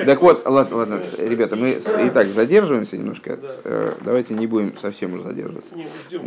[0.06, 3.40] Так вот, ладно, ладно, ребята, мы и так задерживаемся немножко.
[3.64, 5.76] Э, давайте не будем совсем уже задерживаться.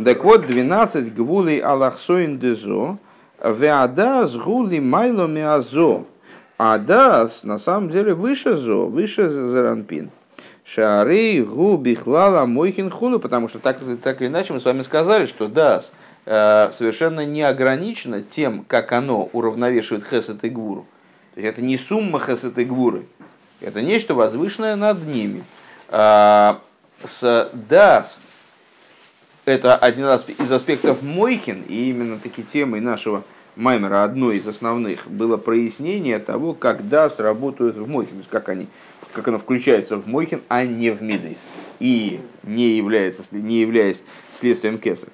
[0.05, 2.97] Так вот, 12 гвулей аллахсоин дезо,
[3.43, 6.05] веадас гули майло миазо.
[6.57, 10.09] Адас на самом деле выше зо, выше заранпин.
[10.65, 15.25] Шары гу бихлала мойхин хулу, потому что так, так или иначе мы с вами сказали,
[15.25, 15.91] что дас–
[16.27, 20.85] совершенно не ограничено тем, как оно уравновешивает хесед и гвуру.
[21.33, 23.05] То есть это не сумма хесед и гвуры,
[23.61, 25.43] это нечто возвышенное над ними.
[25.89, 26.59] А,
[27.03, 28.19] с дас
[29.45, 33.23] это один из аспектов Мойхин, и именно такие темы нашего
[33.55, 38.67] Маймера, одной из основных, было прояснение того, как дас работают в Мойхин, как, они,
[39.13, 41.37] как оно включается в Мойхин, а не в Мидейс,
[41.79, 44.03] и не, является, не являясь
[44.39, 45.07] следствием Кеса.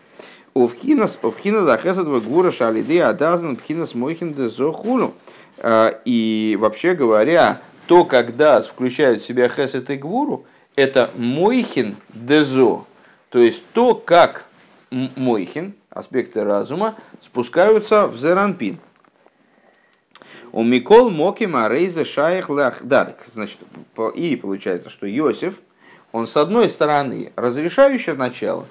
[0.53, 5.13] Овхинас, овхинас ахесадва гура шалиды адазан пхинас мойхин зохулу.
[5.57, 10.45] А, и вообще говоря, то, когда включают в себя хесед и гвуру,
[10.75, 12.85] это Мойхин Дезо,
[13.29, 14.45] то есть то, как
[14.89, 18.79] Мойхин, аспекты разума, спускаются в Зеранпин.
[20.51, 23.17] У Микол Мокима Рейза Шаях Лахдадк.
[23.33, 23.57] Значит,
[24.15, 25.55] и получается, что Иосиф,
[26.11, 28.65] он с одной стороны разрешающее начало,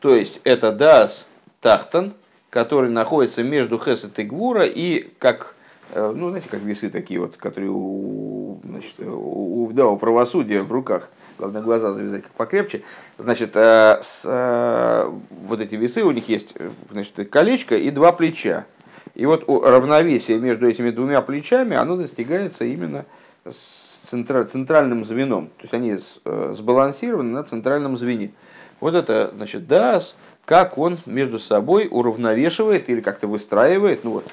[0.00, 1.26] то есть это Дас
[1.60, 2.14] Тахтан,
[2.50, 5.54] который находится между Хесет и Гвура, и как,
[5.92, 10.70] э, ну, знаете, как весы такие вот, которые у, значит, у, да, у правосудия в
[10.70, 12.82] руках, главное глаза завязать как покрепче,
[13.18, 16.54] значит, э, с, э, вот эти весы, у них есть
[16.90, 18.66] значит, колечко и два плеча.
[19.14, 23.04] И вот равновесие между этими двумя плечами, оно достигается именно
[23.44, 25.48] с центральным звеном.
[25.58, 25.98] То есть они
[26.54, 28.30] сбалансированы на центральном звене.
[28.80, 30.14] Вот это, значит, дас,
[30.44, 34.24] как он между собой уравновешивает или как-то выстраивает, ну вот,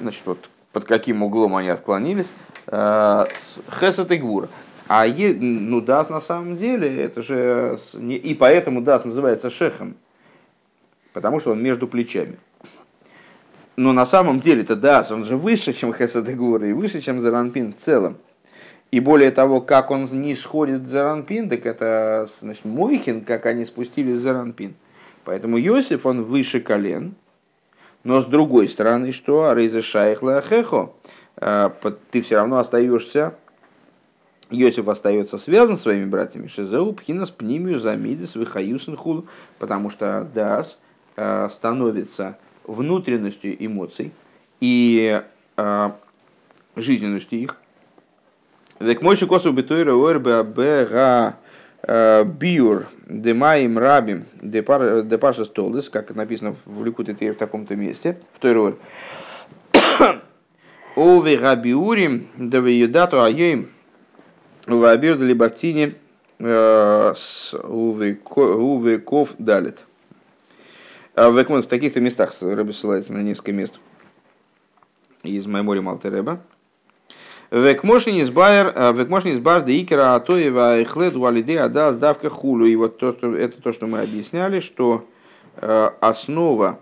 [0.00, 2.28] значит, вот под каким углом они отклонились,
[2.66, 4.48] э, с Хесет и Гвура.
[4.88, 9.96] А е, ну, Дас на самом деле, это же, и поэтому Дас называется Шехом,
[11.12, 12.36] потому что он между плечами.
[13.76, 17.00] Но на самом деле это Дас, он же выше, чем Хесет и Гвура, и выше,
[17.00, 18.18] чем Заранпин в целом.
[18.92, 23.64] И более того, как он не сходит в Заранпин, так это значит, Мойхин, как они
[23.64, 24.74] спустились в Заранпин.
[25.24, 27.14] Поэтому Йосиф, он выше колен,
[28.04, 29.48] но с другой стороны, что?
[29.48, 30.92] Арейза Шайхла Хехо,
[31.36, 31.74] а,
[32.10, 33.34] ты все равно остаешься,
[34.50, 39.26] Йосиф остается связан с своими братьями, Шизеу, Пхинас, Пнимию, Замидис, Вихаюсен Хул,
[39.58, 40.78] потому что Дас
[41.16, 44.12] а, становится внутренностью эмоций
[44.60, 45.22] и
[45.56, 45.96] а,
[46.76, 47.61] жизненностью их.
[48.82, 51.36] Век мойши косу битуира уэрбе бега
[52.24, 58.74] биур демаим рабим депаша столдес, как написано в Ликуте в таком-то месте, в той роли.
[60.96, 63.70] Ове рабиурим давиюдату аеим
[64.66, 65.94] вабир либартини
[66.38, 68.14] уве
[68.98, 69.84] ков далит.
[71.14, 73.78] В таких-то местах Рэбе ссылается на несколько мест
[75.22, 76.40] из Маймори Малтереба.
[77.52, 82.64] Векмошнин избайер, э, векмошнин избар де икера атоева ихлед валиде ада сдавка хулю.
[82.64, 85.04] И вот то, что, это то, что мы объясняли, что
[85.56, 86.80] э, основа,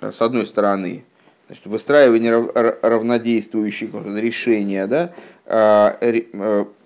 [0.00, 1.04] э, с одной стороны,
[1.48, 2.38] значит, выстраивание
[2.82, 5.12] равнодействующих решения, да,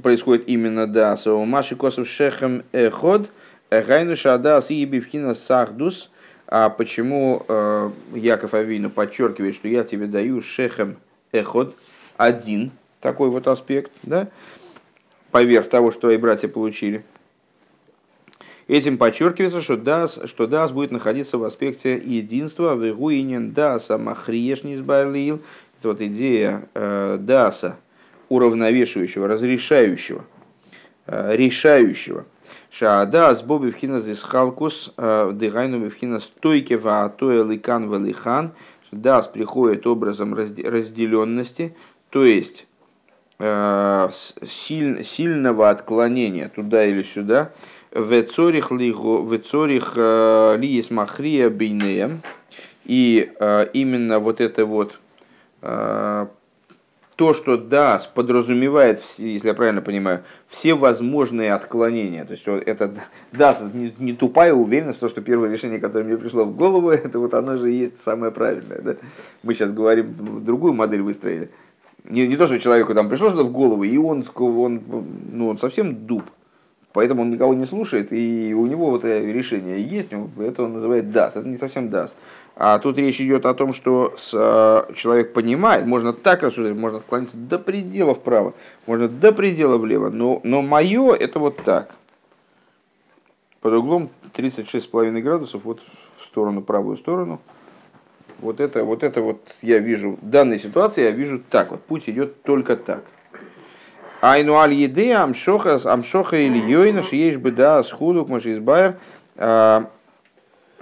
[0.03, 3.29] происходит именно да, маши косов шехем эход,
[3.71, 6.11] гайнуша адас и бивхина сахдус,
[6.49, 7.45] а почему
[8.15, 10.97] Яков Авину подчеркивает, что я тебе даю шехем
[11.33, 11.77] эход,
[12.17, 14.29] один, такой вот аспект, да,
[15.31, 17.05] поверх того, что и братья получили.
[18.69, 24.75] Этим подчеркивается, что дас, что дас будет находиться в аспекте единства, в игуинен даса махриешни
[24.75, 25.41] избарлил.
[25.79, 27.77] Это вот идея э, даса,
[28.29, 30.25] уравновешивающего, разрешающего,
[31.07, 32.25] э, решающего.
[32.71, 38.51] Шаадас боби вхина здесь халкус, э, дыгайну вхина стойке ваатоя ликан валихан.
[38.91, 41.77] Дас приходит образом разделенности,
[42.11, 42.67] то есть
[43.39, 47.53] силь, сильного отклонения туда или сюда,
[47.93, 52.21] в цорих ли э, есть махрия бейнея,
[52.85, 54.99] и э, именно вот это вот
[57.17, 62.27] то, что ДАС подразумевает, если я правильно понимаю, все возможные отклонения.
[62.27, 62.93] То есть это
[63.33, 67.33] ДАС не, тупая уверенность, то, что первое решение, которое мне пришло в голову, это вот
[67.33, 68.81] оно же и есть самое правильное.
[68.83, 68.97] Да?
[69.43, 70.15] Мы сейчас говорим,
[70.45, 71.51] другую модель выстроили.
[72.09, 74.83] Не, не то, что человеку там пришло что-то в голову, и он, он,
[75.33, 76.25] ну, он совсем дуб.
[76.93, 81.11] Поэтому он никого не слушает, и у него вот это решение есть, это он называет
[81.11, 82.17] даст, это не совсем даст.
[82.55, 86.99] А тут речь идет о том, что с, а, человек понимает, можно так рассуждать, можно
[86.99, 88.55] отклониться до предела вправо,
[88.87, 91.95] можно до предела влево, но, но мое это вот так.
[93.61, 95.83] Под углом 36,5 градусов, вот
[96.17, 97.41] в сторону, правую сторону–
[98.41, 101.83] вот это, вот это вот я вижу, в данной ситуации я вижу так, вот.
[101.83, 103.05] Путь идет только так.
[104.21, 108.97] Айну аль еды амшоха амшоха или йойна шиеш бы да схуду к избайр.
[109.37, 109.91] А,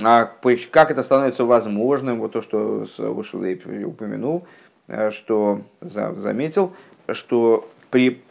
[0.03, 0.31] а
[0.71, 4.47] как это становится возможным, вот то, что Вышелей упомянул,
[4.89, 6.73] а, что заметил,
[7.13, 8.23] что при,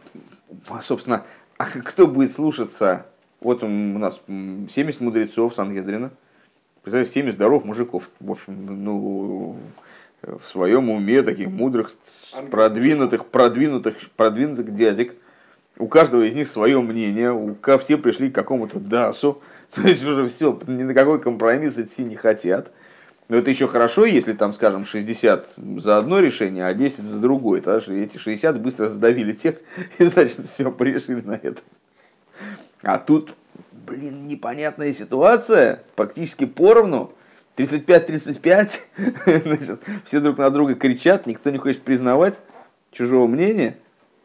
[0.81, 1.23] собственно,
[1.57, 3.05] кто будет слушаться,
[3.39, 6.11] вот у нас 70 мудрецов Сангедрина,
[6.83, 9.57] представляете, 70 здоровых мужиков, в общем, ну,
[10.21, 11.93] в своем уме, таких мудрых,
[12.51, 15.15] продвинутых, продвинутых, продвинутых дядек.
[15.77, 19.41] У каждого из них свое мнение, у все пришли к какому-то дасу,
[19.75, 22.71] то есть уже все, ни на какой компромисс идти не хотят.
[23.29, 27.61] Но это еще хорошо, если там, скажем, 60 за одно решение, а 10 за другое.
[27.61, 29.55] Тогда эти 60 быстро задавили тех,
[29.97, 31.61] и значит, все, порешили на это.
[32.83, 33.33] А тут,
[33.85, 37.13] блин, непонятная ситуация, практически поровну.
[37.55, 38.71] 35-35,
[39.43, 42.35] значит, все друг на друга кричат, никто не хочет признавать
[42.91, 43.77] чужого мнения.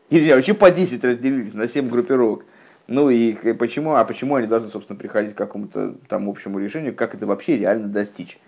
[0.08, 2.46] Или вообще по 10 разделились на 7 группировок.
[2.86, 7.14] Ну и почему, а почему они должны, собственно, приходить к какому-то там общему решению, как
[7.14, 8.38] это вообще реально достичь?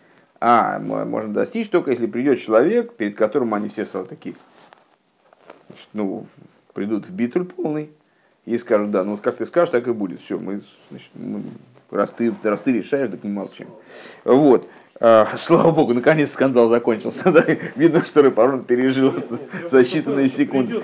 [0.41, 4.35] А, можно достичь только если придет человек, перед которым они все сразу такие,
[5.93, 6.27] ну,
[6.73, 7.91] придут в битуль полный
[8.47, 10.21] и скажут, да, ну вот как ты скажешь, так и будет.
[10.21, 11.43] Все, мы, значит, мы,
[11.91, 13.69] раз, ты, раз ты решаешь, так не молчим.
[14.25, 14.69] Вот.
[15.01, 17.31] А, слава богу, наконец скандал закончился.
[17.31, 17.45] Да?
[17.77, 19.27] Видно, что Рыпарон пережил нет,
[19.71, 20.83] за считанные секунды.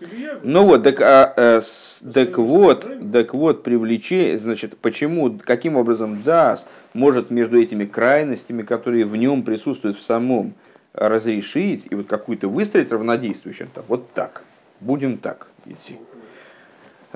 [0.00, 0.38] Илья.
[0.44, 6.22] Ну вот, так, а, а, с, так вот, так вот, привлечение, значит, почему, каким образом
[6.22, 10.54] Дас может между этими крайностями, которые в нем присутствуют в самом,
[10.92, 14.42] разрешить и вот какую-то выстроить равнодействующим, вот так,
[14.80, 15.98] будем так идти.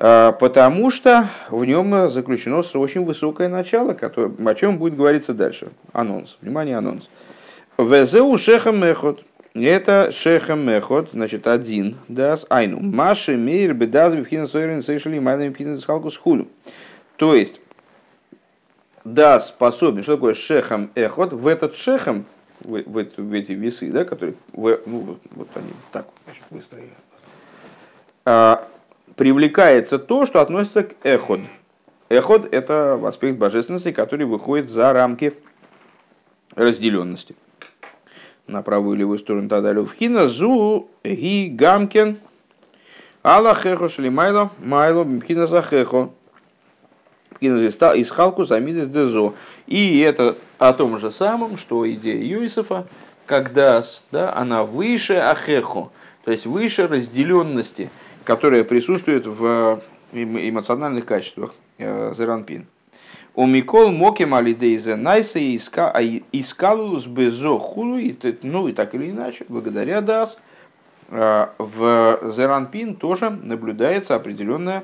[0.02, 5.68] А, потому что в нем заключено очень высокое начало, которое, о чем будет говориться дальше.
[5.92, 6.38] Анонс.
[6.40, 7.08] Внимание, анонс.
[7.76, 9.22] Везеу шехам мехот.
[9.52, 12.80] Это шехам мехот, значит, один, дас айну.
[12.80, 16.48] Маши мейр бедаз бифхина сойрин сейшали майна бифхина схалку схулю.
[17.16, 17.60] То есть,
[19.04, 22.24] да, способен, что такое шехам эхот, в этот шехам,
[22.60, 26.90] в, в, в эти весы, да, которые, в, ну, вот, вот они так значит, выстроили,
[28.24, 28.66] а,
[29.16, 31.40] привлекается то, что относится к эход.
[32.08, 35.34] Эход– это аспект божественности, который выходит за рамки
[36.54, 37.36] разделенности
[38.46, 39.84] на правую и левую сторону Тадалю.
[39.84, 42.18] Вхина зу ги гамкен
[43.22, 46.10] Аллахехо шелимайло майло мхина захехо.
[47.40, 49.34] Из халку замидес дезо.
[49.66, 52.86] И это о том же самом, что идея Юисофа,
[53.24, 55.90] когда да, она выше ахехо,
[56.24, 57.90] то есть выше разделенности,
[58.24, 59.80] которая присутствует в
[60.12, 62.66] эмоциональных качествах э, Зеранпин.
[63.34, 68.00] У Микол Моким Алидейзе Найса искалус безо хулу,
[68.42, 70.36] ну и так или иначе, благодаря Дас,
[71.10, 74.82] э, в Зеранпин тоже наблюдается определенная,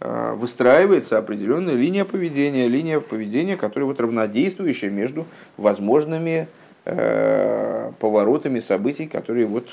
[0.00, 5.26] э, выстраивается определенная линия поведения, линия поведения, которая вот равнодействующая между
[5.58, 6.48] возможными
[6.86, 9.68] э, поворотами событий, которые вот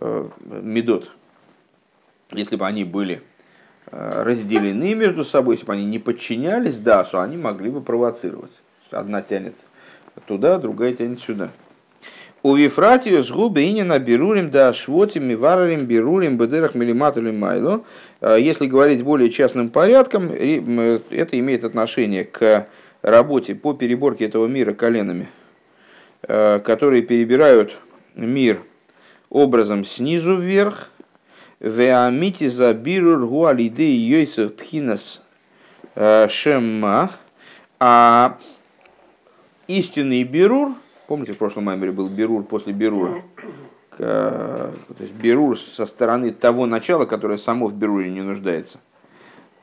[0.00, 1.10] медот,
[2.32, 3.22] если бы они были
[3.92, 8.52] Э, разделены между собой, если бы они не подчинялись Дасу, они могли бы провоцировать.
[8.90, 9.54] Одна тянет
[10.26, 11.50] туда, другая тянет сюда.
[12.42, 17.82] У Вифратию с губы инина берурим да швотим и варарим берурим бедерах милиматулим майло.
[18.20, 22.68] Э, если говорить более частным порядком, это имеет отношение к
[23.02, 25.28] работе по переборке этого мира коленами,
[26.22, 27.76] э, которые перебирают
[28.14, 28.62] мир
[29.30, 30.89] образом снизу вверх,
[31.60, 35.20] Веамити за бирур гуалиды йойсов пхинас
[35.94, 37.10] э, шемма.
[37.78, 38.38] А
[39.68, 40.74] истинный бирур,
[41.06, 43.22] помните, в прошлом маймере был бирур после бирура,
[43.96, 48.80] то есть бирур со стороны того начала, которое само в бируре не нуждается,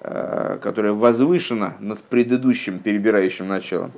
[0.02, 3.92] э, которое возвышено над предыдущим перебирающим началом.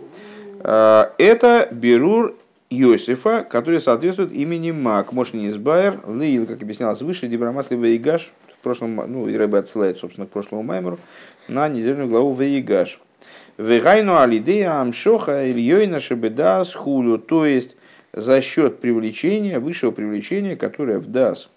[0.61, 2.35] Э, это бирур
[2.69, 8.95] Йосифа, который соответствует имени Мак, Мошни Избайер, Лейл, как объяснялось выше, Дибрамат Вейгаш, в прошлом,
[8.95, 10.99] ну, и Рэбе отсылает, собственно, к прошлому маймеру,
[11.47, 12.99] на недельную главу Вейгаш.
[13.57, 17.75] Вегайну алидея амшоха ильёйна шебеда схулю, то есть
[18.13, 21.49] за счет привлечения, высшего привлечения, которое в дас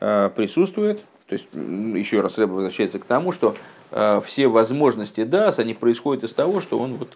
[0.00, 3.56] э, присутствует, то есть еще раз Рэбе возвращается к тому, что
[3.90, 7.08] э, все возможности дас, они происходят из того, что он вот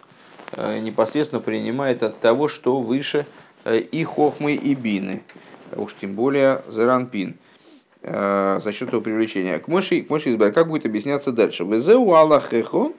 [0.57, 3.27] непосредственно принимает от того, что выше
[3.65, 5.23] э, и хохмы, и бины.
[5.75, 7.37] Уж тем более заранпин
[8.03, 9.59] э, за счет этого привлечения.
[9.59, 10.55] К мыши, к мыши избавь.
[10.55, 11.65] Как будет объясняться дальше?
[11.65, 12.93] Везеу Аллахехо.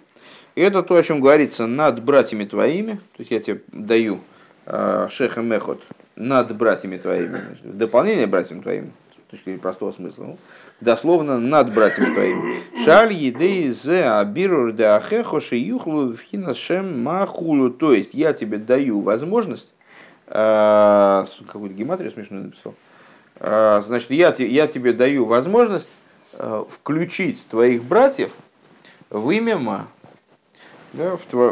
[0.56, 2.94] Это то, о чем говорится над братьями твоими.
[2.94, 4.20] То есть я тебе даю
[4.66, 5.82] шеха мехот
[6.16, 7.40] над братьями твоими.
[7.64, 8.92] В дополнение братьям твоим.
[9.28, 10.36] С точки зрения простого смысла.
[10.80, 12.62] Дословно над братьями твоими.
[12.86, 17.72] Шаль едей зе абирур де ахехо юхлу вхинашем махулу.
[17.72, 19.74] То есть я тебе даю возможность,
[20.28, 22.76] э, какую-то гематрию смешную написал,
[23.40, 25.90] э, значит, я, я тебе даю возможность
[26.34, 28.32] э, включить твоих братьев
[29.10, 29.88] в имя Ма.
[30.94, 31.52] Да, в, тво,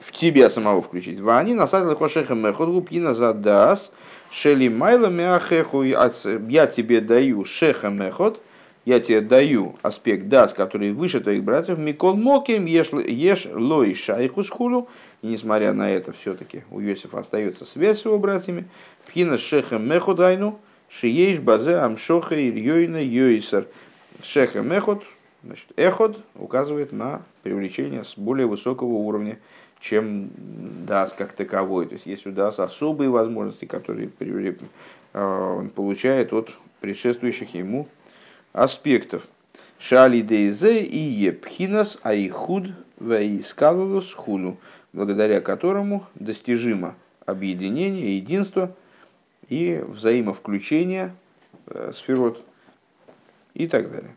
[0.00, 1.20] в тебя самого включить.
[1.20, 3.92] Вани насадили хошеха мехот губкина задас.
[4.30, 8.40] Шели майла мяхеху, я тебе даю шеха мехот,
[8.84, 14.88] я тебе даю аспект дас, который выше твоих братьев, микол моким ешь, лой шайху схулу,
[15.22, 18.68] и несмотря на это, все-таки у Йосифа остается связь с его братьями,
[19.06, 23.66] пхина шеха мехудайну, шиеш базе амшоха ильёйна йойсар.
[24.22, 25.02] Шехем эхот,
[25.42, 29.38] значит, эхот указывает на привлечение с более высокого уровня,
[29.80, 30.30] чем
[30.86, 31.86] дас как таковой.
[31.86, 34.10] То есть есть у дас особые возможности, которые
[35.12, 36.50] он получает от
[36.80, 37.88] предшествующих ему
[38.52, 39.26] аспектов.
[39.78, 44.56] Шали дейзе и епхинас аихуд ваискалалус хуну,
[44.92, 46.94] благодаря которому достижимо
[47.26, 48.74] объединение, единство
[49.48, 51.14] и взаимовключение
[51.66, 52.42] э, сферот
[53.54, 54.14] и так далее.